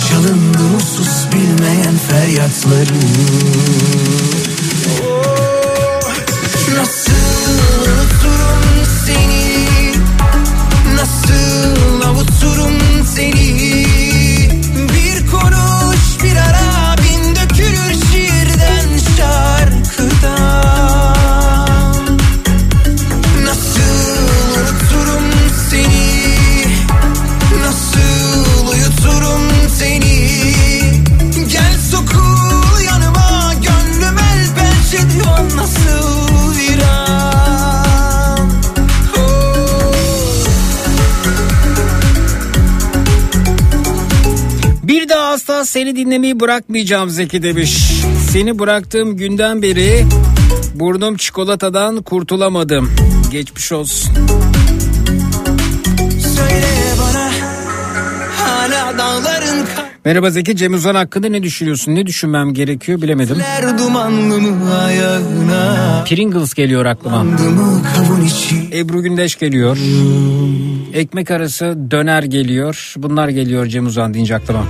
[0.10, 3.14] Çalındı sus bilmeyen feryatların
[45.74, 48.02] seni dinlemeyi bırakmayacağım Zeki demiş.
[48.30, 50.06] Seni bıraktığım günden beri
[50.76, 52.92] burnum çikolatadan kurtulamadım.
[53.32, 54.12] Geçmiş olsun.
[60.06, 61.96] Merhaba Zeki Cem Uzan hakkında ne düşünüyorsun?
[61.96, 63.38] Ne düşünmem gerekiyor bilemedim.
[66.06, 67.26] Pringles geliyor aklıma.
[68.74, 69.78] Ebru Gündeş geliyor.
[70.94, 72.94] Ekmek arası döner geliyor.
[72.98, 74.66] Bunlar geliyor Cem Uzan deyince aklıma.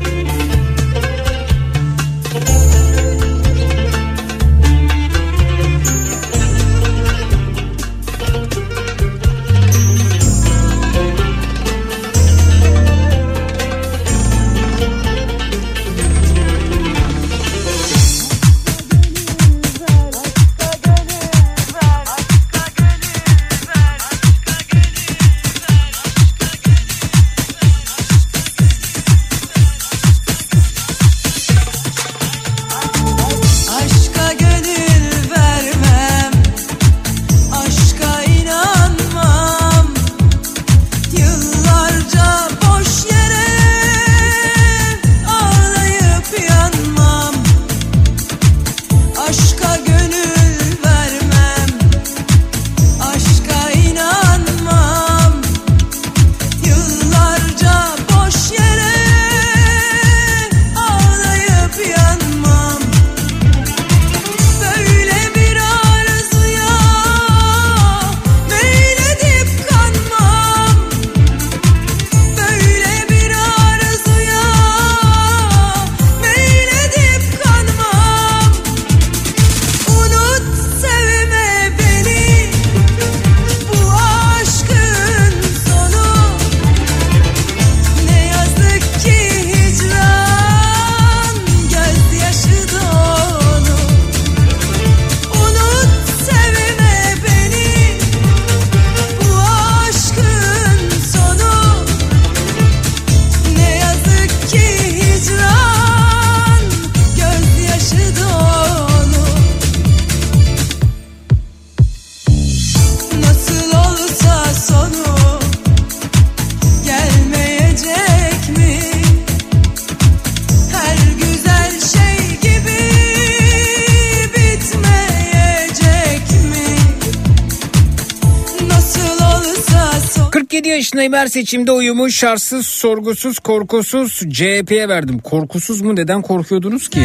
[131.34, 135.20] Seçimde oyumu şartsız, sorgusuz, korkusuz CHP'ye verdim.
[135.20, 137.00] Korkusuz mu neden korkuyordunuz ki?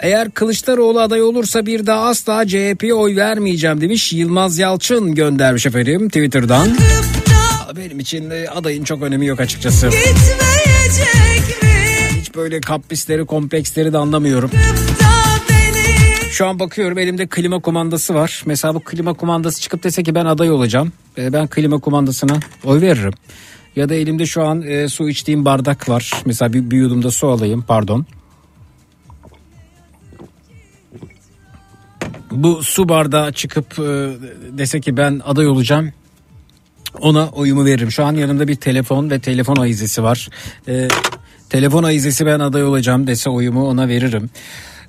[0.00, 6.08] Eğer Kılıçdaroğlu aday olursa bir daha asla CHP'ye oy vermeyeceğim demiş Yılmaz Yalçın göndermiş efendim
[6.08, 6.78] Twitter'dan.
[7.76, 9.90] Benim için adayın çok önemi yok açıkçası.
[12.20, 14.50] Hiç böyle kaprisleri kompleksleri de anlamıyorum.
[14.52, 15.03] Beni
[16.34, 18.42] Şu an bakıyorum elimde klima kumandası var.
[18.46, 20.92] Mesela bu klima kumandası çıkıp dese ki ben aday olacağım.
[21.18, 23.12] E, ben klima kumandasına oy veririm.
[23.76, 26.12] Ya da elimde şu an e, su içtiğim bardak var.
[26.26, 28.06] Mesela bir, bir yudumda su alayım pardon.
[32.30, 33.82] Bu su bardağı çıkıp e,
[34.58, 35.92] dese ki ben aday olacağım.
[37.00, 37.90] Ona oyumu veririm.
[37.90, 40.28] Şu an yanımda bir telefon ve telefon ayizesi var.
[40.68, 40.88] E,
[41.50, 44.30] telefon ayizesi ben aday olacağım dese oyumu ona veririm.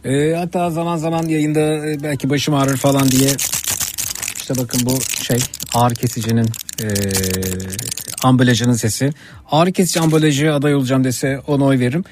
[0.06, 3.30] E, hatta zaman zaman yayında e, belki başım ağrır falan diye
[4.38, 5.40] işte bakın bu şey
[5.74, 6.48] ağrı kesicinin
[6.82, 6.88] e,
[8.24, 9.12] ambalajının sesi.
[9.52, 12.04] Ağrı kesici ambalajı aday olacağım dese ona oy veririm.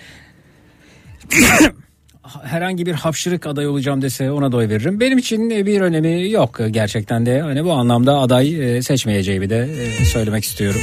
[2.44, 5.00] Herhangi bir hapşırık aday olacağım dese ona da oy veririm.
[5.00, 7.42] Benim için bir önemi yok gerçekten de.
[7.42, 9.70] Hani bu anlamda aday e, seçmeyeceğimi de
[10.02, 10.82] e, söylemek istiyorum.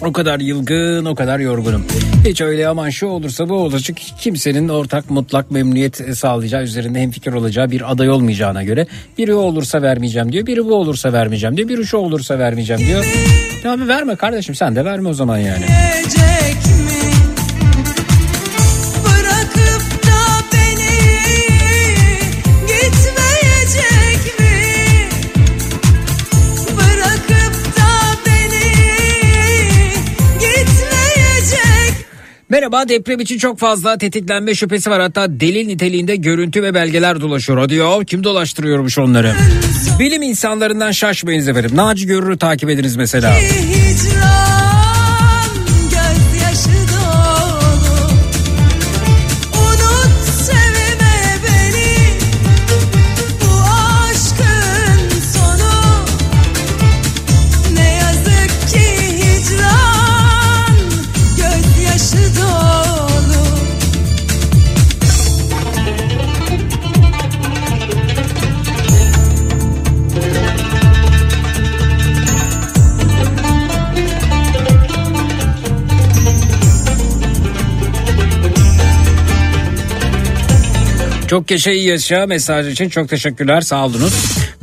[0.00, 1.84] O kadar yılgın, o kadar yorgunum.
[2.28, 3.78] Hiç öyle aman şu olursa bu.
[3.82, 8.86] Çünkü kimsenin ortak mutlak memnuniyet sağlayacağı, üzerinde hemfikir olacağı bir aday olmayacağına göre
[9.18, 10.46] biri olursa vermeyeceğim diyor.
[10.46, 11.68] Biri bu olursa vermeyeceğim diyor.
[11.68, 13.04] Biri şu olursa vermeyeceğim diyor.
[13.64, 15.64] Ya bir verme kardeşim sen de verme o zaman yani.
[16.04, 16.71] Gitmeyecek
[32.52, 35.00] Merhaba deprem için çok fazla tetiklenme şüphesi var.
[35.00, 37.68] Hatta delil niteliğinde görüntü ve belgeler dolaşıyor.
[37.68, 39.34] Diyor kim dolaştırıyormuş onları?
[39.98, 41.70] Bilim insanlarından şaşmayınız efendim.
[41.74, 43.34] Naci Görür'ü takip ediniz mesela.
[81.32, 83.88] Çok yaşa iyi yaşa mesaj için çok teşekkürler sağ.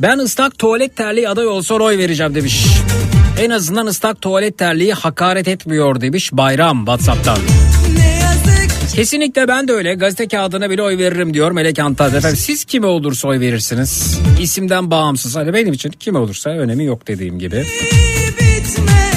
[0.00, 2.66] Ben ıslak tuvalet terliği aday olsa oy vereceğim demiş.
[3.40, 7.38] En azından ıslak tuvalet terliği hakaret etmiyor demiş Bayram Whatsapp'tan.
[8.94, 12.18] Kesinlikle ben de öyle gazete kağıdına bile oy veririm diyor Melek Antalya.
[12.18, 14.18] Efendim siz kime olursa oy verirsiniz.
[14.40, 15.36] İsimden bağımsız.
[15.36, 17.64] Hani benim için kime olursa önemi yok dediğim gibi.
[18.40, 19.09] bitmeyecek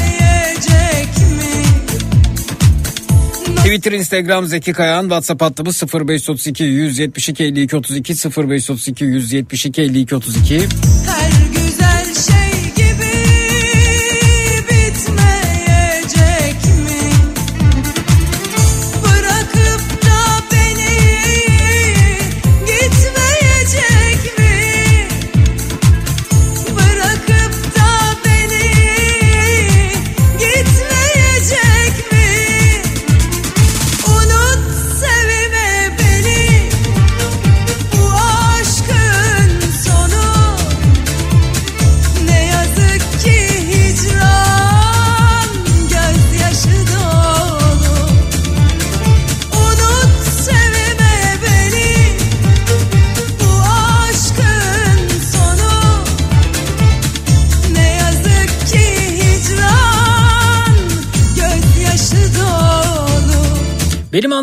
[3.63, 10.59] Twitter, Instagram Zeki Kayağan, WhatsApp hattımız 0532 172 52 32 0532 172 52 32.
[11.05, 11.62] Her güzel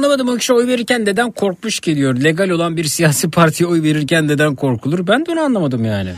[0.01, 2.17] Benim anlamadığım o kişi oy verirken neden korkmuş geliyor.
[2.17, 5.07] Legal olan bir siyasi partiye oy verirken neden korkulur?
[5.07, 6.15] Ben de onu anlamadım yani.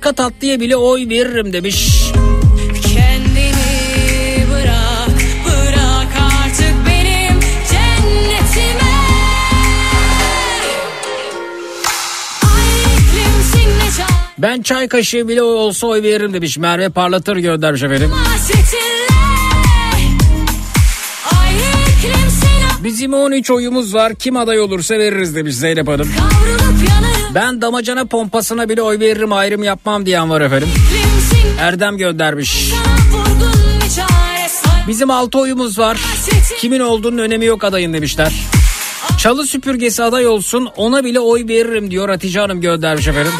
[0.00, 2.12] halka tatlıya bile oy veririm demiş.
[14.38, 16.58] Ben çay kaşığı bile olsa oy veririm demiş.
[16.58, 18.10] Merve Parlatır göndermiş efendim.
[22.84, 24.14] Bizim 13 oyumuz var.
[24.14, 26.08] Kim aday olursa veririz demiş Zeynep Hanım.
[26.18, 27.19] Kavrulup yanır.
[27.34, 30.68] Ben damacana pompasına bile oy veririm ayrım yapmam diyen var efendim.
[31.60, 32.72] Erdem göndermiş.
[34.88, 35.98] Bizim 6 oyumuz var.
[36.58, 38.32] Kimin olduğunun önemi yok adayın demişler.
[39.18, 43.32] Çalı süpürgesi aday olsun ona bile oy veririm diyor Hatice Hanım göndermiş efendim.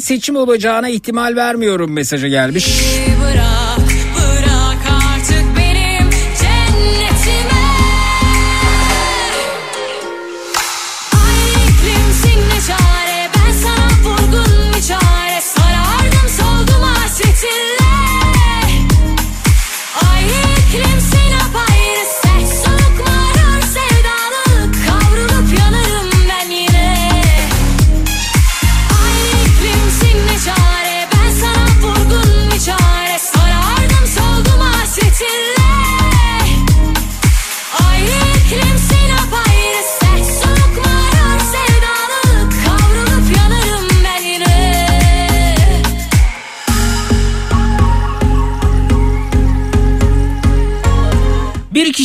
[0.00, 2.66] Seçim olacağına ihtimal vermiyorum mesajı gelmiş.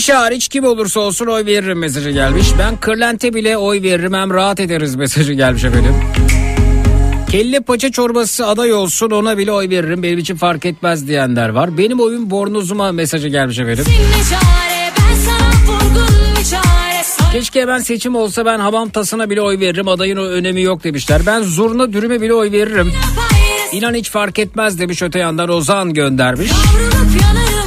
[0.06, 2.48] Kişi hariç kim olursa olsun oy veririm mesajı gelmiş.
[2.60, 5.96] Ben kırlente bile oy veririm hem rahat ederiz mesajı gelmiş efendim.
[7.32, 11.78] Kelle paça çorbası aday olsun ona bile oy veririm benim için fark etmez diyenler var.
[11.78, 13.86] Benim oyun bornozuma mesajı gelmiş efendim.
[17.26, 20.84] Ben Keşke hemen seçim olsa ben hamam tasına bile oy veririm adayın o önemi yok
[20.84, 21.22] demişler.
[21.26, 22.94] Ben zurna dürüme bile oy veririm.
[23.72, 26.52] İnan hiç fark etmez demiş öte yandan Ozan göndermiş.
[26.52, 27.65] Kavrulup yanarım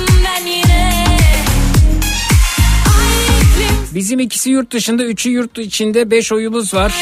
[3.98, 6.94] Bizim ikisi yurt dışında üçü yurt içinde beş oyumuz var.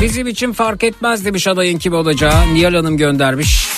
[0.00, 2.54] Bizim için fark etmez demiş adayın kim olacağı.
[2.54, 3.68] Nihal Hanım göndermiş.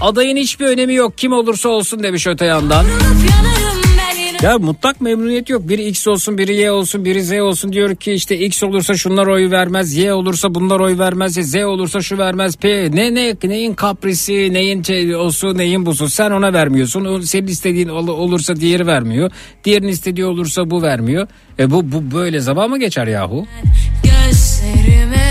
[0.00, 2.84] Adayın hiçbir önemi yok kim olursa olsun demiş öte yandan.
[2.84, 3.75] Yanarım yine
[4.46, 5.68] Ya mutlak memnuniyet yok.
[5.68, 9.26] Biri X olsun, biri Y olsun, biri Z olsun diyor ki işte X olursa şunlar
[9.26, 12.56] oy vermez, Y olursa bunlar oy vermez, Z olursa şu vermez.
[12.56, 16.08] P ne ne neyin kaprisi, neyin şey olsun, neyin busu.
[16.08, 17.20] Sen ona vermiyorsun.
[17.20, 19.30] Senin istediğin ol- olursa diğeri vermiyor.
[19.64, 21.28] Diğerinin istediği olursa bu vermiyor.
[21.58, 23.46] E bu bu böyle zaman mı geçer yahu?
[24.02, 25.25] gözlerime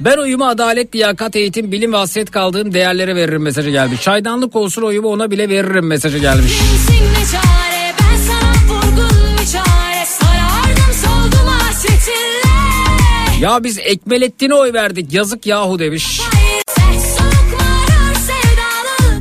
[0.00, 4.02] Ben oyumu adalet, liyakat, eğitim, bilim ve hasret kaldığım değerlere veririm mesajı gelmiş.
[4.02, 6.52] Çaydanlık olsun oyumu ona bile veririm mesajı gelmiş.
[7.32, 7.94] Çare
[9.52, 10.94] çare Sarardım
[13.40, 16.20] Ya biz Ekmelettin'e oy verdik yazık yahu demiş.
[16.20, 16.62] Hayır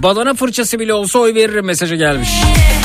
[0.04, 2.30] Badana fırçası bile olsa oy veririm mesajı gelmiş.
[2.46, 2.77] Ay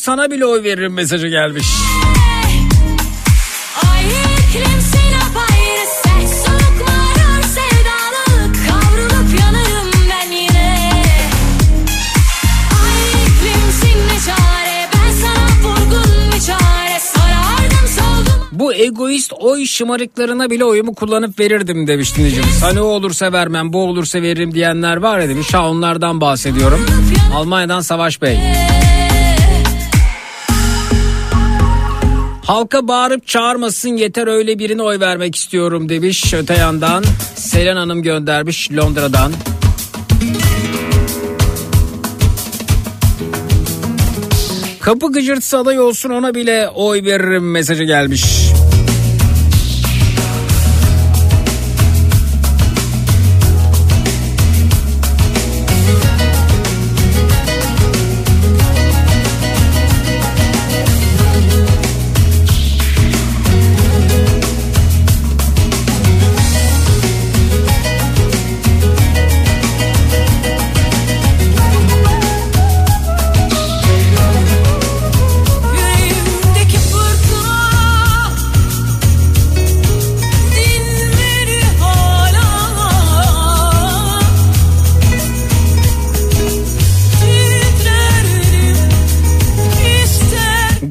[0.00, 1.66] sana bile oy veririm mesajı gelmiş.
[18.52, 22.62] Bu egoist oy şımarıklarına bile oyumu kullanıp verirdim demiş dinleyicimiz.
[22.62, 25.54] Hani o olursa vermem bu olursa veririm diyenler var ya demiş.
[25.54, 26.86] Ha onlardan bahsediyorum.
[27.34, 28.38] Almanya'dan Savaş Bey.
[32.50, 36.34] Halka bağırıp çağırmasın yeter öyle birine oy vermek istiyorum demiş.
[36.34, 37.04] Öte yandan
[37.34, 39.32] Selen Hanım göndermiş Londra'dan.
[44.80, 48.24] Kapı gıcırtısı aday olsun ona bile oy veririm mesajı gelmiş.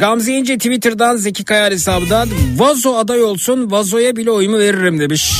[0.09, 5.35] Gamze İnce Twitter'dan Zeki Kayar hesabından Vazo aday olsun Vazo'ya bile oyumu veririm demiş.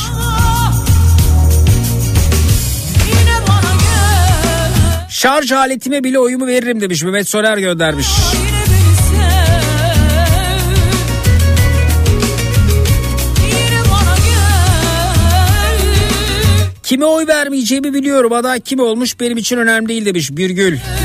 [5.09, 8.07] Şarj aletime bile oyumu veririm demiş Mehmet Soner göndermiş.
[16.83, 20.77] Kime oy vermeyeceğimi biliyorum aday kim olmuş benim için önemli değil demiş Birgül.
[20.77, 20.98] Hadi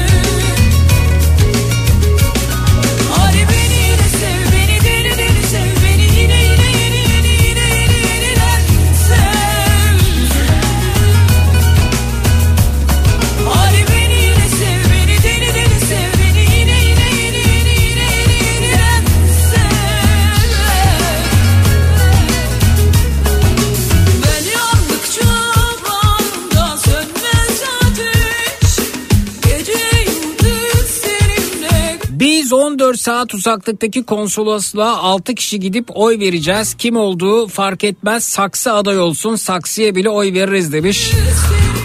[32.84, 36.74] 24 saat uzaklıktaki konsolosluğa 6 kişi gidip oy vereceğiz.
[36.74, 41.10] Kim olduğu fark etmez saksı aday olsun saksıya bile oy veririz demiş.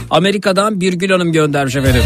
[0.10, 2.04] Amerika'dan Birgül Hanım göndermiş efendim.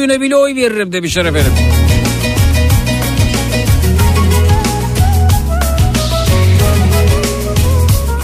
[0.00, 1.52] Suyuna bile oy veririm demişler efendim.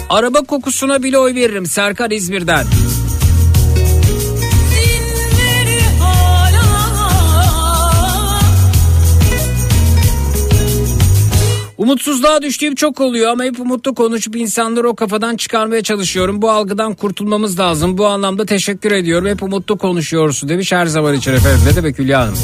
[0.08, 2.64] Araba kokusuna bile oy veririm Serkan İzmir'den.
[11.86, 16.42] Umutsuzluğa düştüğüm çok oluyor ama hep umutlu konuşup insanları o kafadan çıkarmaya çalışıyorum.
[16.42, 17.98] Bu algıdan kurtulmamız lazım.
[17.98, 19.28] Bu anlamda teşekkür ediyorum.
[19.28, 21.60] Hep umutlu konuşuyorsun demiş her zaman için efendim.
[21.66, 22.38] Ne demek Hülya Hanım?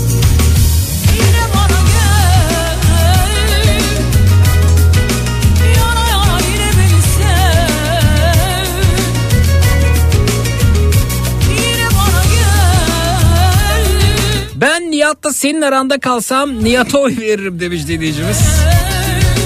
[14.55, 18.39] Ben Nihat'la senin aranda kalsam Nihat'a oy veririm demiş dinleyicimiz.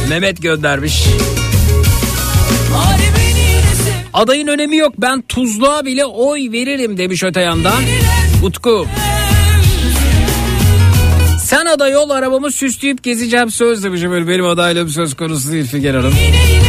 [0.08, 1.04] Mehmet göndermiş.
[4.12, 7.82] Adayın önemi yok ben tuzluğa bile oy veririm demiş öte yandan.
[8.42, 8.86] Utku.
[11.44, 14.28] Sen aday ol arabamı süsleyip gezeceğim söz demiş efendim.
[14.28, 16.14] Benim adaylığım söz konusu değil Figen Hanım.
[16.26, 16.65] Yine yine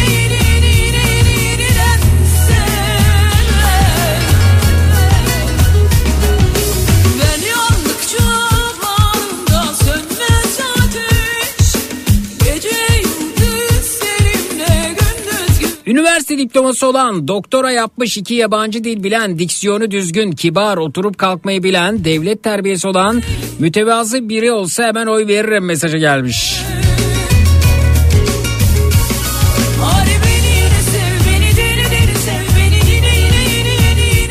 [16.18, 22.06] Üniversite diploması olan, doktora yapmış iki yabancı dil bilen, diksiyonu düzgün, kibar, oturup kalkmayı bilen,
[22.06, 23.22] devlet terbiyesi olan,
[23.60, 26.62] mütevazı biri olsa hemen oy veririm mesajı gelmiş.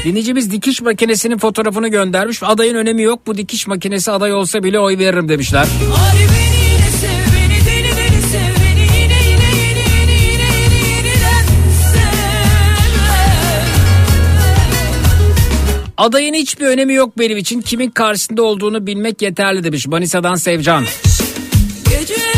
[0.05, 2.43] Dinleyicimiz dikiş makinesinin fotoğrafını göndermiş.
[2.43, 3.27] Adayın önemi yok.
[3.27, 5.67] Bu dikiş makinesi aday olsa bile oy veririm demişler.
[5.95, 6.46] Hadi
[15.97, 17.61] Adayın hiçbir önemi yok benim için.
[17.61, 19.87] Kimin karşısında olduğunu bilmek yeterli demiş.
[19.87, 20.85] Manisa'dan Sevcan.
[21.91, 22.36] Gece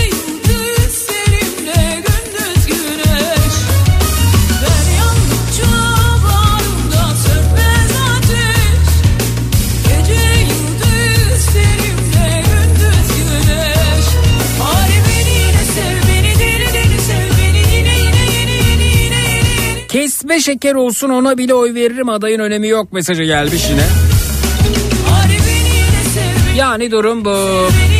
[20.18, 22.08] Kesme şeker olsun ona bile oy veririm.
[22.08, 23.84] Adayın önemi yok mesajı gelmiş yine.
[26.56, 27.28] Yani durum bu.
[27.30, 27.97] Beni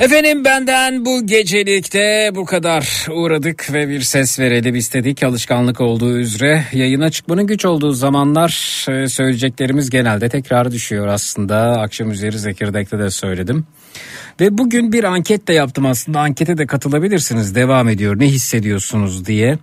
[0.00, 5.22] Efendim benden bu gecelikte bu kadar uğradık ve bir ses verelim istedik.
[5.22, 11.56] Alışkanlık olduğu üzere yayına çıkmanın güç olduğu zamanlar e, söyleyeceklerimiz genelde tekrar düşüyor aslında.
[11.56, 13.66] Akşam üzeri Zekirdek'te de söyledim.
[14.40, 19.58] Ve bugün bir anket de yaptım aslında ankete de katılabilirsiniz devam ediyor ne hissediyorsunuz diye.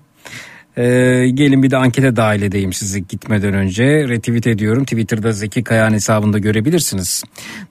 [0.78, 3.84] Ee, gelin bir de ankete dahil edeyim sizi gitmeden önce.
[3.84, 4.84] Retweet ediyorum.
[4.84, 7.24] Twitter'da Zeki Kayağan hesabında görebilirsiniz.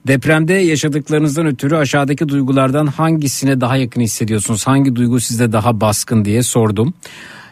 [0.07, 4.67] Depremde yaşadıklarınızdan ötürü aşağıdaki duygulardan hangisine daha yakın hissediyorsunuz?
[4.67, 6.93] Hangi duygu sizde daha baskın diye sordum.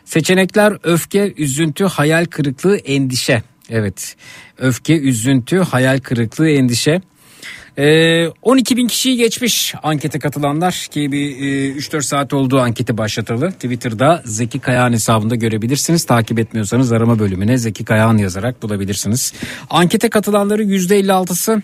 [0.06, 3.44] Seçenekler öfke, üzüntü, hayal kırıklığı, endişe.
[3.70, 4.16] Evet
[4.58, 7.02] öfke, üzüntü, hayal kırıklığı, endişe.
[7.78, 13.52] Ee, 12 bin kişiyi geçmiş ankete katılanlar ki bir e, 3-4 saat oldu anketi başlatalı.
[13.52, 16.06] Twitter'da Zeki Kayağan hesabında görebilirsiniz.
[16.06, 19.34] Takip etmiyorsanız arama bölümüne Zeki Kayağan yazarak bulabilirsiniz.
[19.70, 21.62] Ankete katılanların %56'sı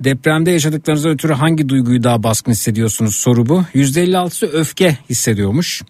[0.00, 3.64] Depremde yaşadıklarınızdan ötürü hangi duyguyu daha baskın hissediyorsunuz soru bu.
[3.74, 5.82] %56'sı öfke hissediyormuş.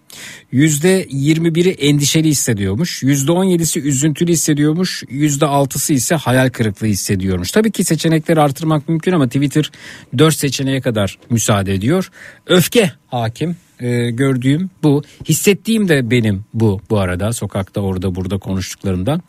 [0.53, 3.03] %21'i endişeli hissediyormuş.
[3.03, 5.03] %17'si üzüntülü hissediyormuş.
[5.03, 7.51] %6'sı ise hayal kırıklığı hissediyormuş.
[7.51, 9.71] Tabii ki seçenekleri artırmak mümkün ama Twitter
[10.17, 12.11] 4 seçeneğe kadar müsaade ediyor.
[12.47, 15.03] Öfke hakim Ee, gördüğüm bu.
[15.29, 19.21] Hissettiğim de benim bu bu arada sokakta orada burada konuştuklarımdan.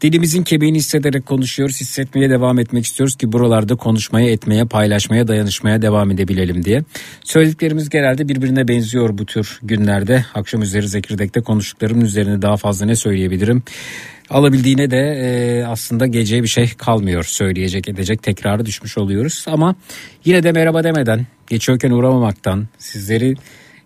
[0.00, 6.10] Dilimizin kebeğini hissederek konuşuyoruz, hissetmeye devam etmek istiyoruz ki buralarda konuşmaya, etmeye, paylaşmaya, dayanışmaya devam
[6.10, 6.82] edebilelim diye.
[7.24, 10.24] Söylediklerimiz genelde birbirine benziyor bu tür günlerde.
[10.34, 13.62] Akşam üzeri Zekirdek'te konuştuklarımın üzerine daha fazla ne söyleyebilirim?
[14.30, 19.44] Alabildiğine de e, aslında geceye bir şey kalmıyor söyleyecek edecek tekrarı düşmüş oluyoruz.
[19.48, 19.74] Ama
[20.24, 23.34] yine de merhaba demeden geçiyorken uğramamaktan sizleri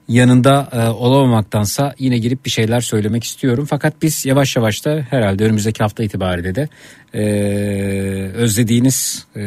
[0.09, 3.67] yanında e, olamamaktansa yine girip bir şeyler söylemek istiyorum.
[3.71, 6.69] Fakat biz yavaş yavaş da herhalde önümüzdeki hafta itibariyle de
[7.15, 7.23] e,
[8.35, 9.43] özlediğiniz e,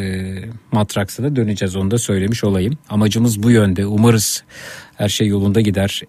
[0.72, 2.78] matraksa da döneceğiz onu da söylemiş olayım.
[2.90, 4.44] Amacımız bu yönde umarız
[4.96, 6.02] her şey yolunda gider.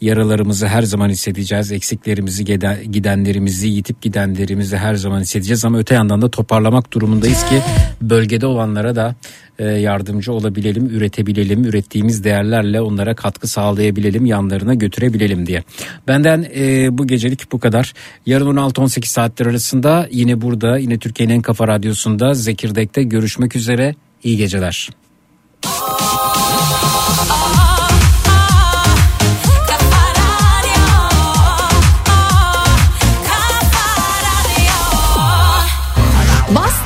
[0.00, 1.72] Yaralarımızı her zaman hissedeceğiz.
[1.72, 5.64] Eksiklerimizi, giden- gidenlerimizi, yitip gidenlerimizi her zaman hissedeceğiz.
[5.64, 7.62] Ama öte yandan da toparlamak durumundayız ki
[8.02, 9.14] bölgede olanlara da
[9.58, 11.64] e, yardımcı olabilelim, üretebilelim.
[11.64, 15.62] Ürettiğimiz değerlerle onlara katkı sağlayabilelim, yanlarına götürebilelim diye.
[16.08, 17.92] Benden e, bu gecelik bu kadar.
[18.26, 23.94] Yarın 16-18 saatler arasında yine burada, yine Türkiye'nin en kafa radyosunda Zekirdek'te görüşmek üzere.
[24.24, 24.90] İyi geceler.